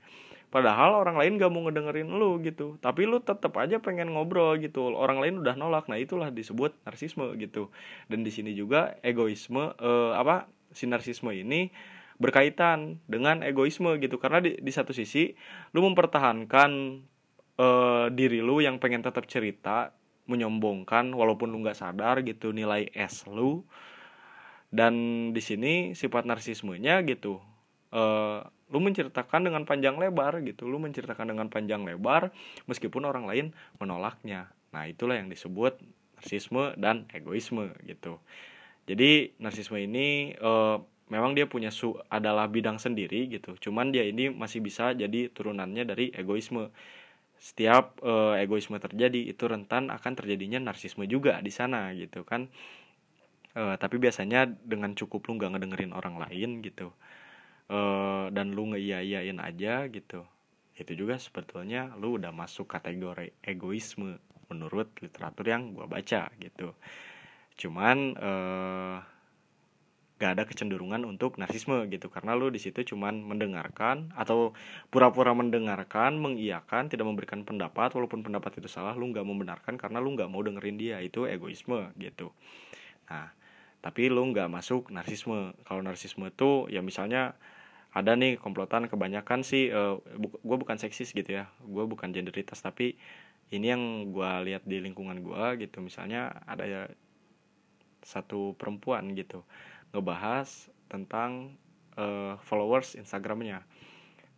Padahal 0.46 0.94
orang 0.94 1.18
lain 1.18 1.42
gak 1.42 1.50
mau 1.50 1.66
ngedengerin 1.66 2.06
lu 2.06 2.38
gitu 2.38 2.78
tapi 2.78 3.10
lu 3.10 3.18
tetap 3.18 3.50
aja 3.58 3.82
pengen 3.82 4.14
ngobrol 4.14 4.54
gitu. 4.62 4.94
Orang 4.94 5.18
lain 5.18 5.42
udah 5.42 5.58
nolak 5.58 5.90
nah 5.90 5.98
itulah 5.98 6.30
disebut 6.30 6.70
narsisme 6.86 7.26
gitu. 7.40 7.74
Dan 8.06 8.22
di 8.22 8.30
sini 8.30 8.54
juga 8.54 8.94
egoisme 9.02 9.74
eh, 9.74 10.12
apa 10.14 10.46
si 10.74 10.90
narsisme 10.90 11.30
ini 11.32 11.70
berkaitan 12.18 13.02
dengan 13.10 13.42
egoisme 13.42 13.96
gitu. 13.98 14.18
Karena 14.18 14.42
di, 14.42 14.58
di 14.58 14.72
satu 14.74 14.94
sisi 14.94 15.34
lu 15.74 15.82
mempertahankan 15.86 16.70
uh, 17.58 18.06
diri 18.10 18.42
lu 18.42 18.62
yang 18.62 18.78
pengen 18.78 19.02
tetap 19.02 19.26
cerita 19.26 19.94
menyombongkan 20.24 21.12
walaupun 21.12 21.52
lu 21.52 21.60
nggak 21.60 21.76
sadar 21.76 22.22
gitu 22.26 22.54
nilai 22.54 22.90
S 22.94 23.26
lu. 23.30 23.66
Dan 24.74 25.30
di 25.30 25.38
sini 25.38 25.94
sifat 25.94 26.26
narsismenya 26.26 26.98
gitu 27.06 27.38
uh, 27.94 28.42
lu 28.74 28.78
menceritakan 28.82 29.46
dengan 29.46 29.62
panjang 29.62 29.94
lebar 29.98 30.42
gitu. 30.42 30.66
Lu 30.66 30.82
menceritakan 30.82 31.30
dengan 31.30 31.46
panjang 31.46 31.86
lebar 31.86 32.34
meskipun 32.66 33.06
orang 33.06 33.26
lain 33.26 33.46
menolaknya. 33.78 34.50
Nah 34.74 34.90
itulah 34.90 35.14
yang 35.14 35.30
disebut 35.30 35.78
narsisme 36.18 36.74
dan 36.80 37.06
egoisme 37.12 37.70
gitu 37.86 38.18
jadi 38.84 39.32
narsisme 39.40 39.80
ini 39.80 40.36
uh, 40.44 40.76
memang 41.08 41.32
dia 41.32 41.48
punya 41.48 41.72
su 41.72 41.96
adalah 42.12 42.48
bidang 42.48 42.76
sendiri 42.76 43.28
gitu. 43.32 43.56
Cuman 43.56 43.92
dia 43.92 44.04
ini 44.04 44.28
masih 44.28 44.60
bisa 44.60 44.92
jadi 44.92 45.32
turunannya 45.32 45.88
dari 45.88 46.12
egoisme. 46.12 46.68
Setiap 47.40 48.00
uh, 48.04 48.36
egoisme 48.40 48.76
terjadi 48.76 49.32
itu 49.32 49.44
rentan 49.48 49.88
akan 49.88 50.12
terjadinya 50.16 50.60
narsisme 50.72 51.04
juga 51.08 51.40
di 51.40 51.52
sana 51.52 51.92
gitu 51.96 52.24
kan. 52.28 52.48
Uh, 53.56 53.78
tapi 53.80 53.96
biasanya 53.96 54.48
dengan 54.48 54.92
cukup 54.92 55.30
lu 55.30 55.40
nggak 55.40 55.56
ngedengerin 55.56 55.92
orang 55.96 56.20
lain 56.20 56.60
gitu. 56.60 56.92
Uh, 57.72 58.28
dan 58.36 58.52
lu 58.52 58.76
ngeiyain 58.76 59.40
aja 59.40 59.88
gitu. 59.88 60.28
Itu 60.76 60.92
juga 60.92 61.16
sebetulnya 61.16 61.96
lu 61.96 62.20
udah 62.20 62.36
masuk 62.36 62.68
kategori 62.68 63.32
egoisme 63.40 64.20
menurut 64.52 64.92
literatur 65.00 65.48
yang 65.48 65.72
gua 65.72 65.88
baca 65.88 66.28
gitu 66.36 66.76
cuman 67.54 68.18
uh, 68.18 68.98
gak 70.14 70.40
ada 70.40 70.44
kecenderungan 70.46 71.02
untuk 71.04 71.36
narsisme 71.36 71.84
gitu. 71.90 72.06
Karena 72.08 72.38
lu 72.38 72.48
di 72.48 72.62
situ 72.62 72.80
cuman 72.94 73.20
mendengarkan 73.20 74.14
atau 74.14 74.54
pura-pura 74.88 75.34
mendengarkan 75.34 76.16
mengiyakan 76.16 76.86
tidak 76.88 77.04
memberikan 77.04 77.42
pendapat. 77.42 77.92
Walaupun 77.92 78.22
pendapat 78.22 78.62
itu 78.62 78.70
salah 78.70 78.94
lu 78.94 79.10
nggak 79.10 79.26
membenarkan 79.26 79.74
karena 79.74 79.98
lu 79.98 80.14
nggak 80.14 80.30
mau 80.30 80.40
dengerin 80.40 80.78
dia. 80.78 80.96
Itu 81.02 81.26
egoisme 81.26 81.90
gitu. 81.98 82.30
Nah 83.10 83.34
tapi 83.84 84.08
lu 84.08 84.24
nggak 84.32 84.48
masuk 84.48 84.88
narsisme. 84.94 85.52
Kalau 85.66 85.82
narsisme 85.84 86.24
itu 86.30 86.70
ya 86.72 86.80
misalnya 86.80 87.36
ada 87.94 88.16
nih 88.16 88.40
komplotan 88.40 88.90
kebanyakan 88.90 89.46
sih 89.46 89.70
uh, 89.70 90.00
bu 90.18 90.34
gue 90.40 90.56
bukan 90.56 90.78
seksis 90.80 91.12
gitu 91.12 91.42
ya. 91.42 91.50
Gue 91.60 91.84
bukan 91.84 92.14
genderitas 92.14 92.62
tapi 92.62 92.96
ini 93.52 93.66
yang 93.70 94.14
gue 94.14 94.30
lihat 94.50 94.64
di 94.64 94.80
lingkungan 94.80 95.20
gue 95.20 95.68
gitu. 95.68 95.84
Misalnya 95.84 96.32
ada 96.48 96.88
satu 98.04 98.52
perempuan 98.60 99.16
gitu 99.16 99.42
ngebahas 99.94 100.68
tentang 100.90 101.54
uh, 101.94 102.36
followers 102.42 102.98
Instagramnya. 102.98 103.62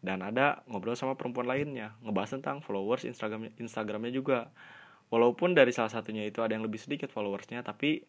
Dan 0.05 0.23
ada 0.23 0.63
ngobrol 0.69 0.95
sama 0.95 1.17
perempuan 1.17 1.49
lainnya 1.49 1.97
ngebahas 2.05 2.39
tentang 2.39 2.61
followers 2.63 3.09
Instagram 3.09 3.51
Instagramnya 3.57 4.13
juga. 4.13 4.53
Walaupun 5.09 5.57
dari 5.57 5.73
salah 5.73 5.91
satunya 5.91 6.27
itu 6.29 6.45
ada 6.45 6.55
yang 6.55 6.67
lebih 6.67 6.79
sedikit 6.79 7.11
followersnya 7.11 7.63
tapi 7.63 8.03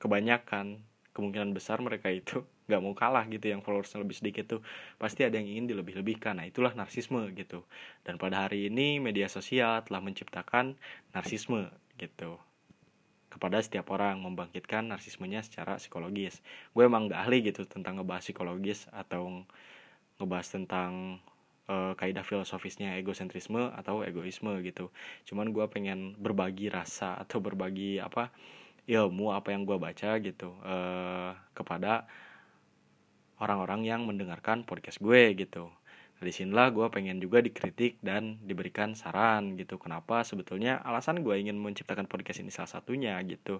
kebanyakan 0.00 0.82
kemungkinan 1.12 1.52
besar 1.52 1.78
mereka 1.84 2.08
itu 2.10 2.42
nggak 2.66 2.82
mau 2.82 2.96
kalah 2.96 3.28
gitu 3.30 3.52
yang 3.52 3.62
followersnya 3.62 4.02
lebih 4.02 4.18
sedikit 4.18 4.58
tuh. 4.58 4.60
Pasti 4.98 5.22
ada 5.22 5.38
yang 5.38 5.46
ingin 5.46 5.72
dilebih-lebihkan. 5.72 6.42
Nah 6.42 6.46
itulah 6.50 6.74
narsisme 6.74 7.22
gitu. 7.38 7.64
Dan 8.02 8.18
pada 8.18 8.48
hari 8.48 8.66
ini 8.68 8.98
media 8.98 9.30
sosial 9.30 9.86
telah 9.86 10.02
menciptakan 10.02 10.74
narsisme 11.14 11.70
gitu 11.96 12.42
kepada 13.32 13.64
setiap 13.64 13.88
orang 13.96 14.20
membangkitkan 14.20 14.92
narsismenya 14.92 15.40
secara 15.40 15.80
psikologis. 15.80 16.44
Gue 16.76 16.84
emang 16.84 17.08
gak 17.08 17.24
ahli 17.24 17.48
gitu 17.48 17.64
tentang 17.64 17.96
ngebahas 17.96 18.28
psikologis 18.28 18.84
atau 18.92 19.48
ngebahas 20.20 20.48
tentang 20.52 21.16
uh, 21.72 21.96
kaidah 21.96 22.20
filosofisnya 22.20 23.00
egosentrisme 23.00 23.72
atau 23.72 24.04
egoisme 24.04 24.52
gitu. 24.60 24.92
Cuman 25.24 25.56
gue 25.56 25.64
pengen 25.72 26.12
berbagi 26.20 26.68
rasa 26.68 27.16
atau 27.16 27.40
berbagi 27.40 27.96
apa 27.96 28.28
ilmu 28.84 29.32
apa 29.32 29.54
yang 29.54 29.64
gue 29.64 29.78
baca 29.80 30.20
gitu 30.20 30.52
uh, 30.60 31.32
kepada 31.56 32.04
orang-orang 33.38 33.86
yang 33.86 34.02
mendengarkan 34.04 34.66
podcast 34.66 34.98
gue 34.98 35.34
gitu 35.38 35.70
Nah, 36.22 36.30
di 36.30 36.38
sinilah 36.38 36.70
gue 36.70 36.86
pengen 36.86 37.18
juga 37.18 37.42
dikritik 37.42 37.98
dan 37.98 38.38
diberikan 38.46 38.94
saran 38.94 39.58
gitu. 39.58 39.74
Kenapa 39.74 40.22
sebetulnya 40.22 40.78
alasan 40.86 41.26
gue 41.26 41.34
ingin 41.34 41.58
menciptakan 41.58 42.06
podcast 42.06 42.46
ini 42.46 42.54
salah 42.54 42.78
satunya 42.78 43.18
gitu. 43.26 43.58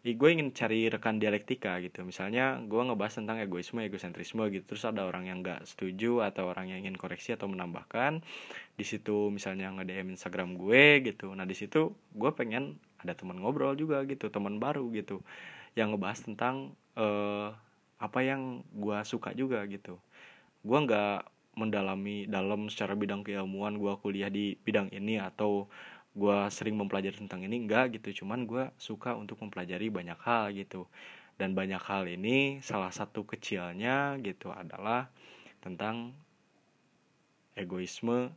Gue 0.00 0.32
ingin 0.32 0.56
cari 0.56 0.88
rekan 0.88 1.20
dialektika 1.20 1.76
gitu. 1.84 2.00
Misalnya 2.08 2.56
gue 2.64 2.80
ngebahas 2.80 3.20
tentang 3.20 3.36
egoisme, 3.36 3.84
egosentrisme 3.84 4.48
gitu. 4.48 4.64
Terus 4.64 4.88
ada 4.88 5.04
orang 5.04 5.28
yang 5.28 5.44
gak 5.44 5.68
setuju 5.68 6.24
atau 6.24 6.48
orang 6.48 6.72
yang 6.72 6.88
ingin 6.88 6.96
koreksi 6.96 7.36
atau 7.36 7.52
menambahkan. 7.52 8.24
Di 8.80 8.84
situ 8.88 9.28
misalnya 9.28 9.68
nge-DM 9.76 10.16
Instagram 10.16 10.56
gue 10.56 11.04
gitu. 11.04 11.36
Nah 11.36 11.44
di 11.44 11.52
situ 11.52 11.92
gue 12.16 12.30
pengen 12.32 12.80
ada 13.04 13.12
teman 13.12 13.36
ngobrol 13.36 13.76
juga 13.76 14.00
gitu, 14.08 14.32
teman 14.32 14.56
baru 14.56 14.88
gitu. 14.96 15.20
Yang 15.76 16.00
ngebahas 16.00 16.20
tentang 16.24 16.56
uh, 16.96 17.52
apa 18.00 18.24
yang 18.24 18.64
gue 18.72 18.96
suka 19.04 19.36
juga 19.36 19.60
gitu. 19.68 20.00
Gue 20.64 20.80
nggak 20.80 21.33
mendalami 21.54 22.26
dalam 22.26 22.66
secara 22.70 22.94
bidang 22.98 23.22
keilmuan 23.22 23.78
gue 23.78 23.92
kuliah 24.02 24.30
di 24.30 24.54
bidang 24.58 24.90
ini 24.90 25.18
atau 25.18 25.70
gue 26.14 26.38
sering 26.50 26.78
mempelajari 26.78 27.18
tentang 27.18 27.42
ini 27.42 27.66
enggak 27.66 27.98
gitu. 27.98 28.24
Cuman 28.24 28.46
gue 28.46 28.70
suka 28.78 29.18
untuk 29.18 29.42
mempelajari 29.42 29.90
banyak 29.90 30.18
hal 30.22 30.54
gitu. 30.54 30.86
Dan 31.34 31.58
banyak 31.58 31.82
hal 31.82 32.06
ini 32.06 32.62
salah 32.62 32.94
satu 32.94 33.26
kecilnya 33.26 34.14
gitu 34.22 34.54
adalah 34.54 35.10
tentang 35.58 36.14
egoisme 37.58 38.30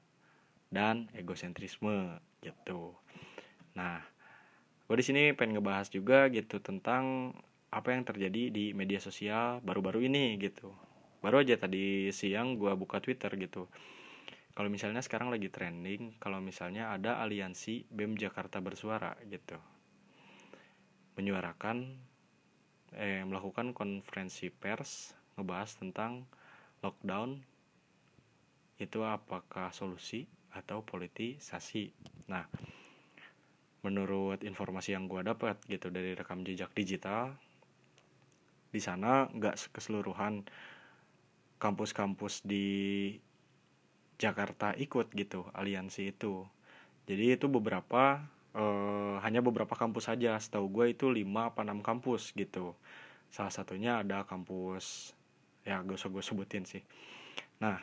dan 0.74 1.10
egosentrisme 1.14 2.18
gitu. 2.42 2.98
Nah 3.78 4.02
gue 4.88 4.96
di 4.98 5.06
sini 5.06 5.24
pengen 5.36 5.60
ngebahas 5.60 5.92
juga 5.92 6.32
gitu 6.32 6.64
tentang 6.64 7.36
apa 7.68 7.92
yang 7.92 8.08
terjadi 8.08 8.48
di 8.48 8.72
media 8.72 9.04
sosial 9.04 9.60
baru-baru 9.60 10.08
ini 10.08 10.40
gitu 10.40 10.72
baru 11.22 11.42
aja 11.42 11.58
tadi 11.58 12.14
siang 12.14 12.56
gue 12.56 12.72
buka 12.78 13.02
twitter 13.02 13.34
gitu. 13.42 13.66
Kalau 14.58 14.74
misalnya 14.74 15.06
sekarang 15.06 15.30
lagi 15.30 15.54
trending 15.54 16.18
kalau 16.18 16.42
misalnya 16.42 16.90
ada 16.90 17.22
aliansi 17.22 17.86
bem 17.94 18.18
jakarta 18.18 18.58
bersuara 18.58 19.14
gitu. 19.30 19.58
Menyuarakan 21.18 21.78
eh 22.98 23.22
melakukan 23.28 23.76
konferensi 23.76 24.50
pers 24.50 25.14
ngebahas 25.38 25.78
tentang 25.78 26.26
lockdown. 26.82 27.38
Itu 28.78 29.06
apakah 29.06 29.74
solusi 29.74 30.26
atau 30.54 30.82
politisasi? 30.82 31.94
Nah 32.30 32.46
menurut 33.86 34.42
informasi 34.42 34.98
yang 34.98 35.06
gue 35.06 35.22
dapat 35.22 35.62
gitu 35.70 35.94
dari 35.94 36.18
rekam 36.18 36.42
jejak 36.42 36.74
digital 36.74 37.38
di 38.68 38.82
sana 38.84 39.32
nggak 39.32 39.72
keseluruhan 39.72 40.44
kampus-kampus 41.58 42.46
di 42.46 42.66
Jakarta 44.18 44.74
ikut 44.74 45.14
gitu 45.14 45.46
aliansi 45.54 46.14
itu. 46.14 46.46
Jadi 47.06 47.38
itu 47.38 47.46
beberapa 47.48 48.22
eh, 48.58 49.16
hanya 49.22 49.46
beberapa 49.46 49.74
kampus 49.78 50.10
saja. 50.10 50.38
Setahu 50.42 50.68
gue 50.70 50.86
itu 50.98 51.10
lima 51.14 51.54
apa 51.54 51.62
enam 51.62 51.86
kampus 51.86 52.34
gitu. 52.34 52.74
Salah 53.30 53.54
satunya 53.54 54.02
ada 54.02 54.26
kampus 54.26 55.14
ya 55.68 55.84
gak 55.84 56.00
usah 56.00 56.10
gue 56.10 56.24
sebutin 56.26 56.64
sih. 56.66 56.82
Nah 57.62 57.78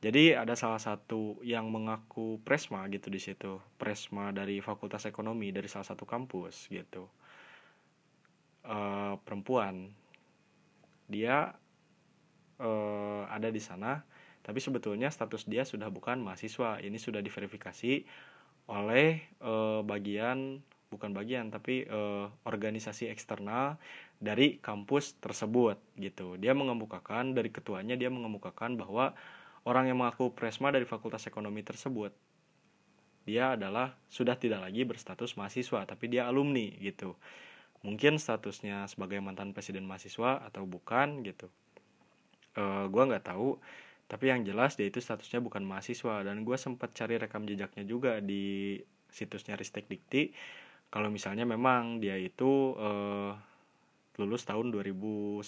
jadi 0.00 0.40
ada 0.40 0.56
salah 0.56 0.80
satu 0.80 1.36
yang 1.44 1.68
mengaku 1.68 2.40
presma 2.40 2.88
gitu 2.88 3.12
di 3.12 3.20
situ. 3.20 3.60
Presma 3.76 4.32
dari 4.32 4.64
fakultas 4.64 5.04
ekonomi 5.04 5.52
dari 5.52 5.68
salah 5.68 5.84
satu 5.84 6.08
kampus 6.08 6.72
gitu. 6.72 7.04
Uh, 8.64 9.20
perempuan. 9.26 9.92
Dia 11.10 11.52
uh, 12.60 13.24
ada 13.32 13.48
di 13.48 13.58
sana 13.58 14.04
tapi 14.40 14.60
sebetulnya 14.60 15.12
status 15.12 15.44
dia 15.48 15.64
sudah 15.68 15.92
bukan 15.92 16.20
mahasiswa 16.20 16.80
ini 16.80 16.96
sudah 16.96 17.20
diverifikasi 17.20 18.04
oleh 18.70 19.20
uh, 19.42 19.82
bagian 19.82 20.62
bukan 20.90 21.14
bagian 21.14 21.54
tapi 21.54 21.86
uh, 21.86 22.26
organisasi 22.42 23.06
eksternal 23.06 23.78
dari 24.18 24.58
kampus 24.58 25.16
tersebut 25.22 25.78
gitu. 25.96 26.34
Dia 26.36 26.52
mengemukakan 26.52 27.32
dari 27.32 27.48
ketuanya 27.54 27.94
dia 27.94 28.10
mengemukakan 28.10 28.74
bahwa 28.74 29.14
orang 29.62 29.86
yang 29.86 30.02
mengaku 30.02 30.34
presma 30.34 30.74
dari 30.74 30.84
Fakultas 30.84 31.30
Ekonomi 31.30 31.62
tersebut 31.62 32.10
dia 33.22 33.54
adalah 33.54 33.94
sudah 34.10 34.34
tidak 34.34 34.66
lagi 34.66 34.82
berstatus 34.82 35.38
mahasiswa 35.38 35.86
tapi 35.86 36.10
dia 36.10 36.26
alumni 36.26 36.74
gitu. 36.82 37.14
Mungkin 37.86 38.18
statusnya 38.18 38.90
sebagai 38.90 39.22
mantan 39.22 39.54
presiden 39.54 39.86
mahasiswa 39.86 40.42
atau 40.42 40.66
bukan 40.66 41.22
gitu. 41.22 41.48
Uh, 42.58 42.90
gua 42.90 43.06
nggak 43.06 43.30
tahu 43.30 43.58
tapi 44.10 44.26
yang 44.26 44.42
jelas 44.42 44.74
dia 44.74 44.90
itu 44.90 44.98
statusnya 44.98 45.38
bukan 45.38 45.62
mahasiswa 45.62 46.26
dan 46.26 46.42
gue 46.42 46.58
sempat 46.58 46.90
cari 46.98 47.14
rekam 47.14 47.46
jejaknya 47.46 47.86
juga 47.86 48.18
di 48.18 48.74
situsnya 49.06 49.54
Ristek 49.54 49.86
Dikti 49.86 50.34
kalau 50.90 51.14
misalnya 51.14 51.46
memang 51.46 52.02
dia 52.02 52.18
itu 52.18 52.74
uh, 52.74 53.38
lulus 54.18 54.42
tahun 54.42 54.74
2019 54.74 55.46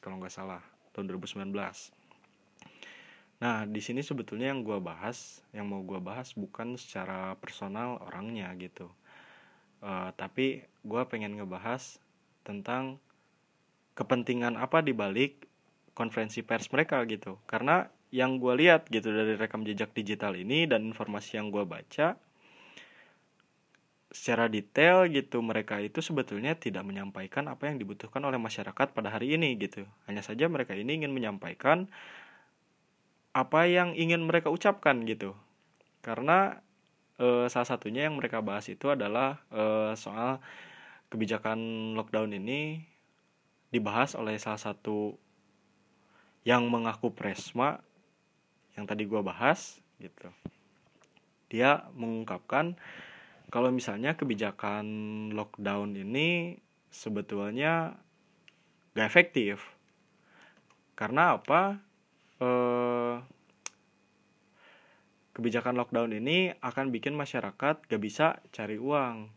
kalau 0.00 0.16
nggak 0.16 0.32
salah 0.32 0.64
tahun 0.96 1.12
2019 1.12 1.52
nah 3.44 3.68
di 3.68 3.80
sini 3.84 4.00
sebetulnya 4.00 4.56
yang 4.56 4.64
gue 4.64 4.80
bahas 4.80 5.44
yang 5.52 5.68
mau 5.68 5.84
gue 5.84 6.00
bahas 6.00 6.32
bukan 6.32 6.78
secara 6.78 7.34
personal 7.42 7.98
orangnya 8.06 8.48
gitu. 8.54 8.86
Uh, 9.82 10.14
tapi 10.14 10.62
gue 10.62 11.02
pengen 11.10 11.34
ngebahas 11.34 11.98
tentang 12.46 13.02
kepentingan 13.98 14.54
apa 14.54 14.78
dibalik 14.78 15.50
konferensi 15.92 16.40
pers 16.44 16.68
mereka 16.72 17.04
gitu. 17.08 17.38
Karena 17.44 17.88
yang 18.12 18.36
gue 18.36 18.52
lihat 18.60 18.92
gitu 18.92 19.08
dari 19.08 19.36
rekam 19.40 19.64
jejak 19.64 19.96
digital 19.96 20.36
ini 20.36 20.68
dan 20.68 20.84
informasi 20.92 21.40
yang 21.40 21.48
gue 21.48 21.64
baca 21.64 22.20
secara 24.12 24.44
detail 24.52 25.08
gitu 25.08 25.40
mereka 25.40 25.80
itu 25.80 26.04
sebetulnya 26.04 26.52
tidak 26.52 26.84
menyampaikan 26.84 27.48
apa 27.48 27.72
yang 27.72 27.80
dibutuhkan 27.80 28.20
oleh 28.20 28.36
masyarakat 28.36 28.92
pada 28.92 29.08
hari 29.08 29.40
ini 29.40 29.56
gitu. 29.56 29.88
Hanya 30.04 30.20
saja 30.20 30.52
mereka 30.52 30.76
ini 30.76 31.00
ingin 31.00 31.16
menyampaikan 31.16 31.88
apa 33.32 33.64
yang 33.64 33.96
ingin 33.96 34.28
mereka 34.28 34.52
ucapkan 34.52 35.08
gitu. 35.08 35.32
Karena 36.04 36.60
e, 37.16 37.48
salah 37.48 37.64
satunya 37.64 38.04
yang 38.04 38.20
mereka 38.20 38.44
bahas 38.44 38.68
itu 38.68 38.92
adalah 38.92 39.40
e, 39.48 39.96
soal 39.96 40.44
kebijakan 41.08 41.92
lockdown 41.96 42.36
ini 42.36 42.84
dibahas 43.72 44.12
oleh 44.12 44.36
salah 44.36 44.60
satu 44.60 45.16
yang 46.42 46.66
mengaku 46.66 47.14
presma 47.14 47.78
yang 48.74 48.88
tadi 48.88 49.06
gue 49.06 49.20
bahas 49.22 49.78
gitu. 50.02 50.32
Dia 51.52 51.86
mengungkapkan 51.92 52.74
kalau 53.52 53.68
misalnya 53.68 54.16
kebijakan 54.16 54.86
lockdown 55.36 55.92
ini 55.92 56.56
sebetulnya 56.88 57.94
gak 58.96 59.08
efektif. 59.08 59.60
Karena 60.96 61.36
apa? 61.36 61.76
Eh, 62.40 63.16
kebijakan 65.36 65.76
lockdown 65.76 66.16
ini 66.16 66.52
akan 66.64 66.88
bikin 66.88 67.12
masyarakat 67.12 67.84
gak 67.86 68.02
bisa 68.02 68.40
cari 68.50 68.80
uang. 68.80 69.28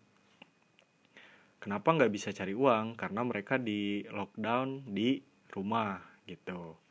Kenapa 1.59 1.97
nggak 1.97 2.13
bisa 2.13 2.29
cari 2.29 2.53
uang? 2.53 2.93
Karena 2.93 3.25
mereka 3.25 3.57
di 3.57 4.05
lockdown 4.05 4.85
di 4.85 5.17
rumah 5.49 5.97
gitu 6.29 6.84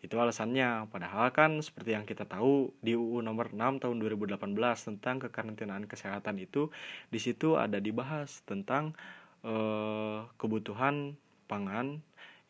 itu 0.00 0.16
alasannya. 0.16 0.88
Padahal 0.88 1.28
kan 1.32 1.60
seperti 1.60 1.92
yang 1.92 2.08
kita 2.08 2.24
tahu 2.24 2.72
di 2.80 2.96
UU 2.96 3.20
nomor 3.20 3.52
6 3.52 3.84
tahun 3.84 3.96
2018 4.00 4.40
tentang 4.88 5.16
kekarantinaan 5.28 5.84
kesehatan 5.84 6.40
itu 6.40 6.72
di 7.12 7.20
situ 7.20 7.60
ada 7.60 7.76
dibahas 7.76 8.40
tentang 8.48 8.96
eh, 9.44 10.20
kebutuhan 10.40 11.16
pangan 11.44 12.00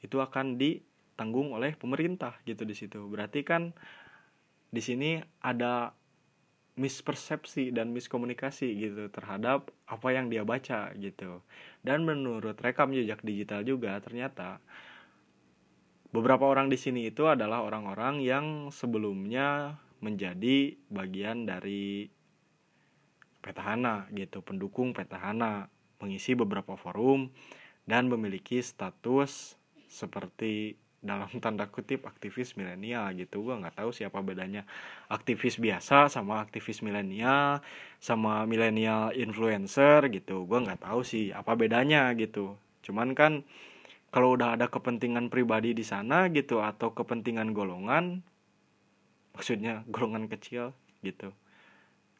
itu 0.00 0.16
akan 0.22 0.56
ditanggung 0.56 1.52
oleh 1.52 1.74
pemerintah 1.74 2.38
gitu 2.46 2.62
di 2.62 2.74
situ. 2.78 3.02
Berarti 3.10 3.42
kan 3.42 3.74
di 4.70 4.78
sini 4.78 5.18
ada 5.42 5.90
mispersepsi 6.78 7.74
dan 7.74 7.92
miskomunikasi 7.92 8.72
gitu 8.78 9.10
terhadap 9.12 9.68
apa 9.90 10.08
yang 10.14 10.30
dia 10.32 10.46
baca 10.46 10.94
gitu. 10.96 11.42
Dan 11.82 12.06
menurut 12.06 12.56
rekam 12.62 12.94
jejak 12.94 13.20
digital 13.26 13.66
juga 13.66 13.98
ternyata 14.00 14.62
beberapa 16.10 16.46
orang 16.46 16.70
di 16.70 16.78
sini 16.78 17.10
itu 17.10 17.26
adalah 17.26 17.62
orang-orang 17.62 18.22
yang 18.22 18.46
sebelumnya 18.74 19.78
menjadi 20.02 20.74
bagian 20.90 21.46
dari 21.46 22.10
petahana 23.40 24.08
gitu, 24.12 24.44
pendukung 24.44 24.92
petahana, 24.92 25.70
mengisi 26.00 26.36
beberapa 26.36 26.76
forum 26.76 27.32
dan 27.88 28.08
memiliki 28.08 28.60
status 28.60 29.56
seperti 29.88 30.76
dalam 31.00 31.32
tanda 31.40 31.64
kutip 31.64 32.04
aktivis 32.04 32.54
milenial 32.60 33.08
gitu. 33.16 33.40
Gue 33.40 33.56
nggak 33.56 33.80
tahu 33.80 33.90
siapa 33.90 34.20
bedanya 34.20 34.68
aktivis 35.08 35.56
biasa 35.56 36.12
sama 36.12 36.44
aktivis 36.44 36.84
milenial 36.84 37.64
sama 37.96 38.44
milenial 38.44 39.16
influencer 39.16 40.12
gitu. 40.12 40.44
Gue 40.44 40.60
nggak 40.60 40.84
tahu 40.84 41.00
sih 41.00 41.32
apa 41.32 41.56
bedanya 41.56 42.12
gitu. 42.20 42.60
Cuman 42.84 43.16
kan 43.16 43.48
kalau 44.10 44.34
udah 44.34 44.58
ada 44.58 44.66
kepentingan 44.66 45.30
pribadi 45.30 45.74
di 45.74 45.86
sana 45.86 46.26
gitu 46.30 46.62
atau 46.62 46.94
kepentingan 46.94 47.54
golongan 47.54 48.26
maksudnya 49.34 49.82
golongan 49.94 50.26
kecil 50.26 50.74
gitu 51.00 51.30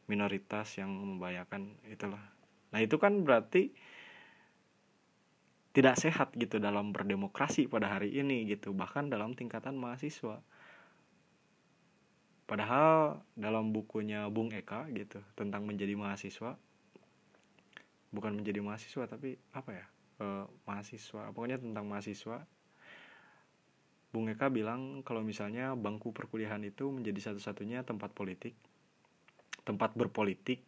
minoritas 0.09 0.75
yang 0.75 0.91
membahayakan 0.91 1.71
itulah. 1.87 2.19
Nah 2.75 2.79
itu 2.83 2.99
kan 2.99 3.23
berarti 3.23 3.71
tidak 5.71 5.95
sehat 5.95 6.35
gitu 6.35 6.59
dalam 6.59 6.91
berdemokrasi 6.91 7.71
pada 7.71 7.87
hari 7.95 8.11
ini 8.19 8.43
gitu 8.43 8.75
bahkan 8.75 9.07
dalam 9.07 9.31
tingkatan 9.39 9.79
mahasiswa. 9.79 10.43
Padahal 12.43 13.23
dalam 13.39 13.71
bukunya 13.71 14.27
Bung 14.27 14.51
Eka 14.51 14.91
gitu 14.91 15.23
tentang 15.39 15.63
menjadi 15.63 15.95
mahasiswa 15.95 16.59
bukan 18.11 18.43
menjadi 18.43 18.59
mahasiswa 18.59 19.07
tapi 19.07 19.39
apa 19.55 19.71
ya 19.71 19.85
mahasiswa 20.67 21.31
pokoknya 21.33 21.61
tentang 21.61 21.85
mahasiswa. 21.87 22.45
Bung 24.11 24.27
Eka 24.27 24.51
bilang 24.51 25.07
kalau 25.07 25.23
misalnya 25.23 25.71
bangku 25.79 26.11
perkuliahan 26.11 26.59
itu 26.67 26.91
menjadi 26.91 27.31
satu-satunya 27.31 27.87
tempat 27.87 28.11
politik 28.11 28.53
tempat 29.63 29.95
berpolitik 29.95 30.59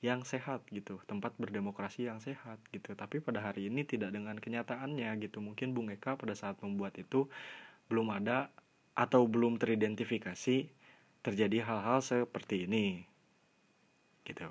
yang 0.00 0.24
sehat 0.24 0.64
gitu 0.72 1.02
tempat 1.04 1.36
berdemokrasi 1.36 2.08
yang 2.08 2.20
sehat 2.22 2.60
gitu. 2.72 2.96
Tapi 2.96 3.20
pada 3.20 3.44
hari 3.44 3.68
ini 3.68 3.84
tidak 3.84 4.12
dengan 4.12 4.36
kenyataannya 4.36 5.08
gitu. 5.20 5.44
Mungkin 5.44 5.76
Bung 5.76 5.92
Eka 5.92 6.16
pada 6.16 6.32
saat 6.32 6.56
membuat 6.64 6.96
itu 6.96 7.28
belum 7.92 8.12
ada 8.12 8.48
atau 8.96 9.28
belum 9.28 9.60
teridentifikasi 9.60 10.56
terjadi 11.20 11.58
hal-hal 11.66 12.00
seperti 12.00 12.64
ini 12.64 13.02
gitu. 14.24 14.48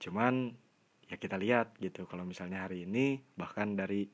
Cuman 0.00 0.54
ya 1.08 1.16
kita 1.16 1.40
lihat 1.40 1.76
gitu. 1.80 2.04
Kalau 2.04 2.24
misalnya 2.24 2.68
hari 2.68 2.84
ini 2.84 3.20
bahkan 3.34 3.74
dari 3.74 4.08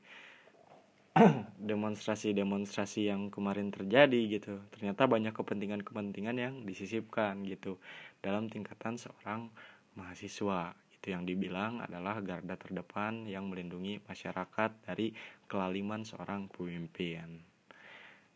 demonstrasi-demonstrasi 1.71 3.07
yang 3.07 3.31
kemarin 3.31 3.71
terjadi 3.71 4.19
gitu 4.35 4.59
ternyata 4.75 5.07
banyak 5.07 5.31
kepentingan-kepentingan 5.31 6.35
yang 6.35 6.53
disisipkan 6.67 7.39
gitu 7.47 7.79
dalam 8.19 8.51
tingkatan 8.51 8.99
seorang 8.99 9.47
mahasiswa. 9.95 10.75
Itu 10.91 11.15
yang 11.15 11.23
dibilang 11.23 11.79
adalah 11.79 12.19
garda 12.19 12.59
terdepan 12.59 13.27
yang 13.31 13.47
melindungi 13.47 14.03
masyarakat 14.03 14.71
dari 14.83 15.15
kelaliman 15.47 16.03
seorang 16.03 16.51
pemimpin. 16.51 17.39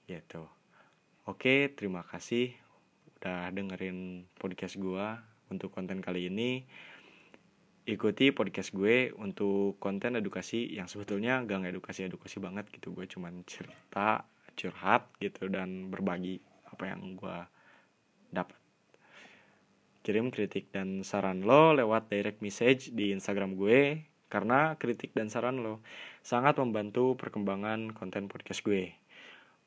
Gitu. 0.07 0.43
Oke 1.27 1.75
terima 1.75 2.07
kasih 2.07 2.55
udah 3.19 3.51
dengerin 3.51 4.23
podcast 4.39 4.79
gua 4.79 5.19
untuk 5.51 5.75
konten 5.75 5.99
kali 5.99 6.31
ini 6.31 6.63
ikuti 7.89 8.30
podcast 8.30 8.69
gue 8.69 9.10
untuk 9.17 9.82
konten 9.82 10.13
edukasi 10.21 10.78
yang 10.78 10.86
sebetulnya 10.86 11.41
gak 11.41 11.73
edukasi 11.73 12.06
edukasi 12.06 12.38
banget 12.38 12.69
gitu 12.69 12.93
gue 12.93 13.10
cuman 13.10 13.41
cerita 13.49 14.30
curhat 14.54 15.10
gitu 15.17 15.49
dan 15.49 15.89
berbagi 15.89 16.38
apa 16.69 16.84
yang 16.86 17.17
gue 17.17 17.38
dapat 18.30 18.58
kirim 20.06 20.30
kritik 20.30 20.69
dan 20.69 21.02
saran 21.02 21.41
lo 21.41 21.73
lewat 21.73 22.13
direct 22.13 22.45
message 22.45 22.93
di 22.93 23.10
Instagram 23.10 23.58
gue 23.58 24.06
karena 24.30 24.78
kritik 24.78 25.17
dan 25.17 25.34
saran 25.34 25.65
lo 25.65 25.82
sangat 26.21 26.62
membantu 26.62 27.17
perkembangan 27.17 27.97
konten 27.97 28.30
podcast 28.30 28.62
gue 28.62 28.93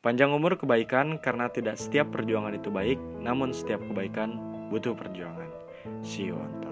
Panjang 0.03 0.35
umur 0.35 0.59
kebaikan 0.59 1.23
karena 1.23 1.47
tidak 1.47 1.79
setiap 1.79 2.11
perjuangan 2.11 2.59
itu 2.59 2.75
baik, 2.75 2.99
namun 3.23 3.55
setiap 3.55 3.79
kebaikan 3.87 4.35
butuh 4.67 4.99
perjuangan. 4.99 5.47
See 6.03 6.27
you 6.27 6.35
on 6.35 6.51
top. 6.59 6.72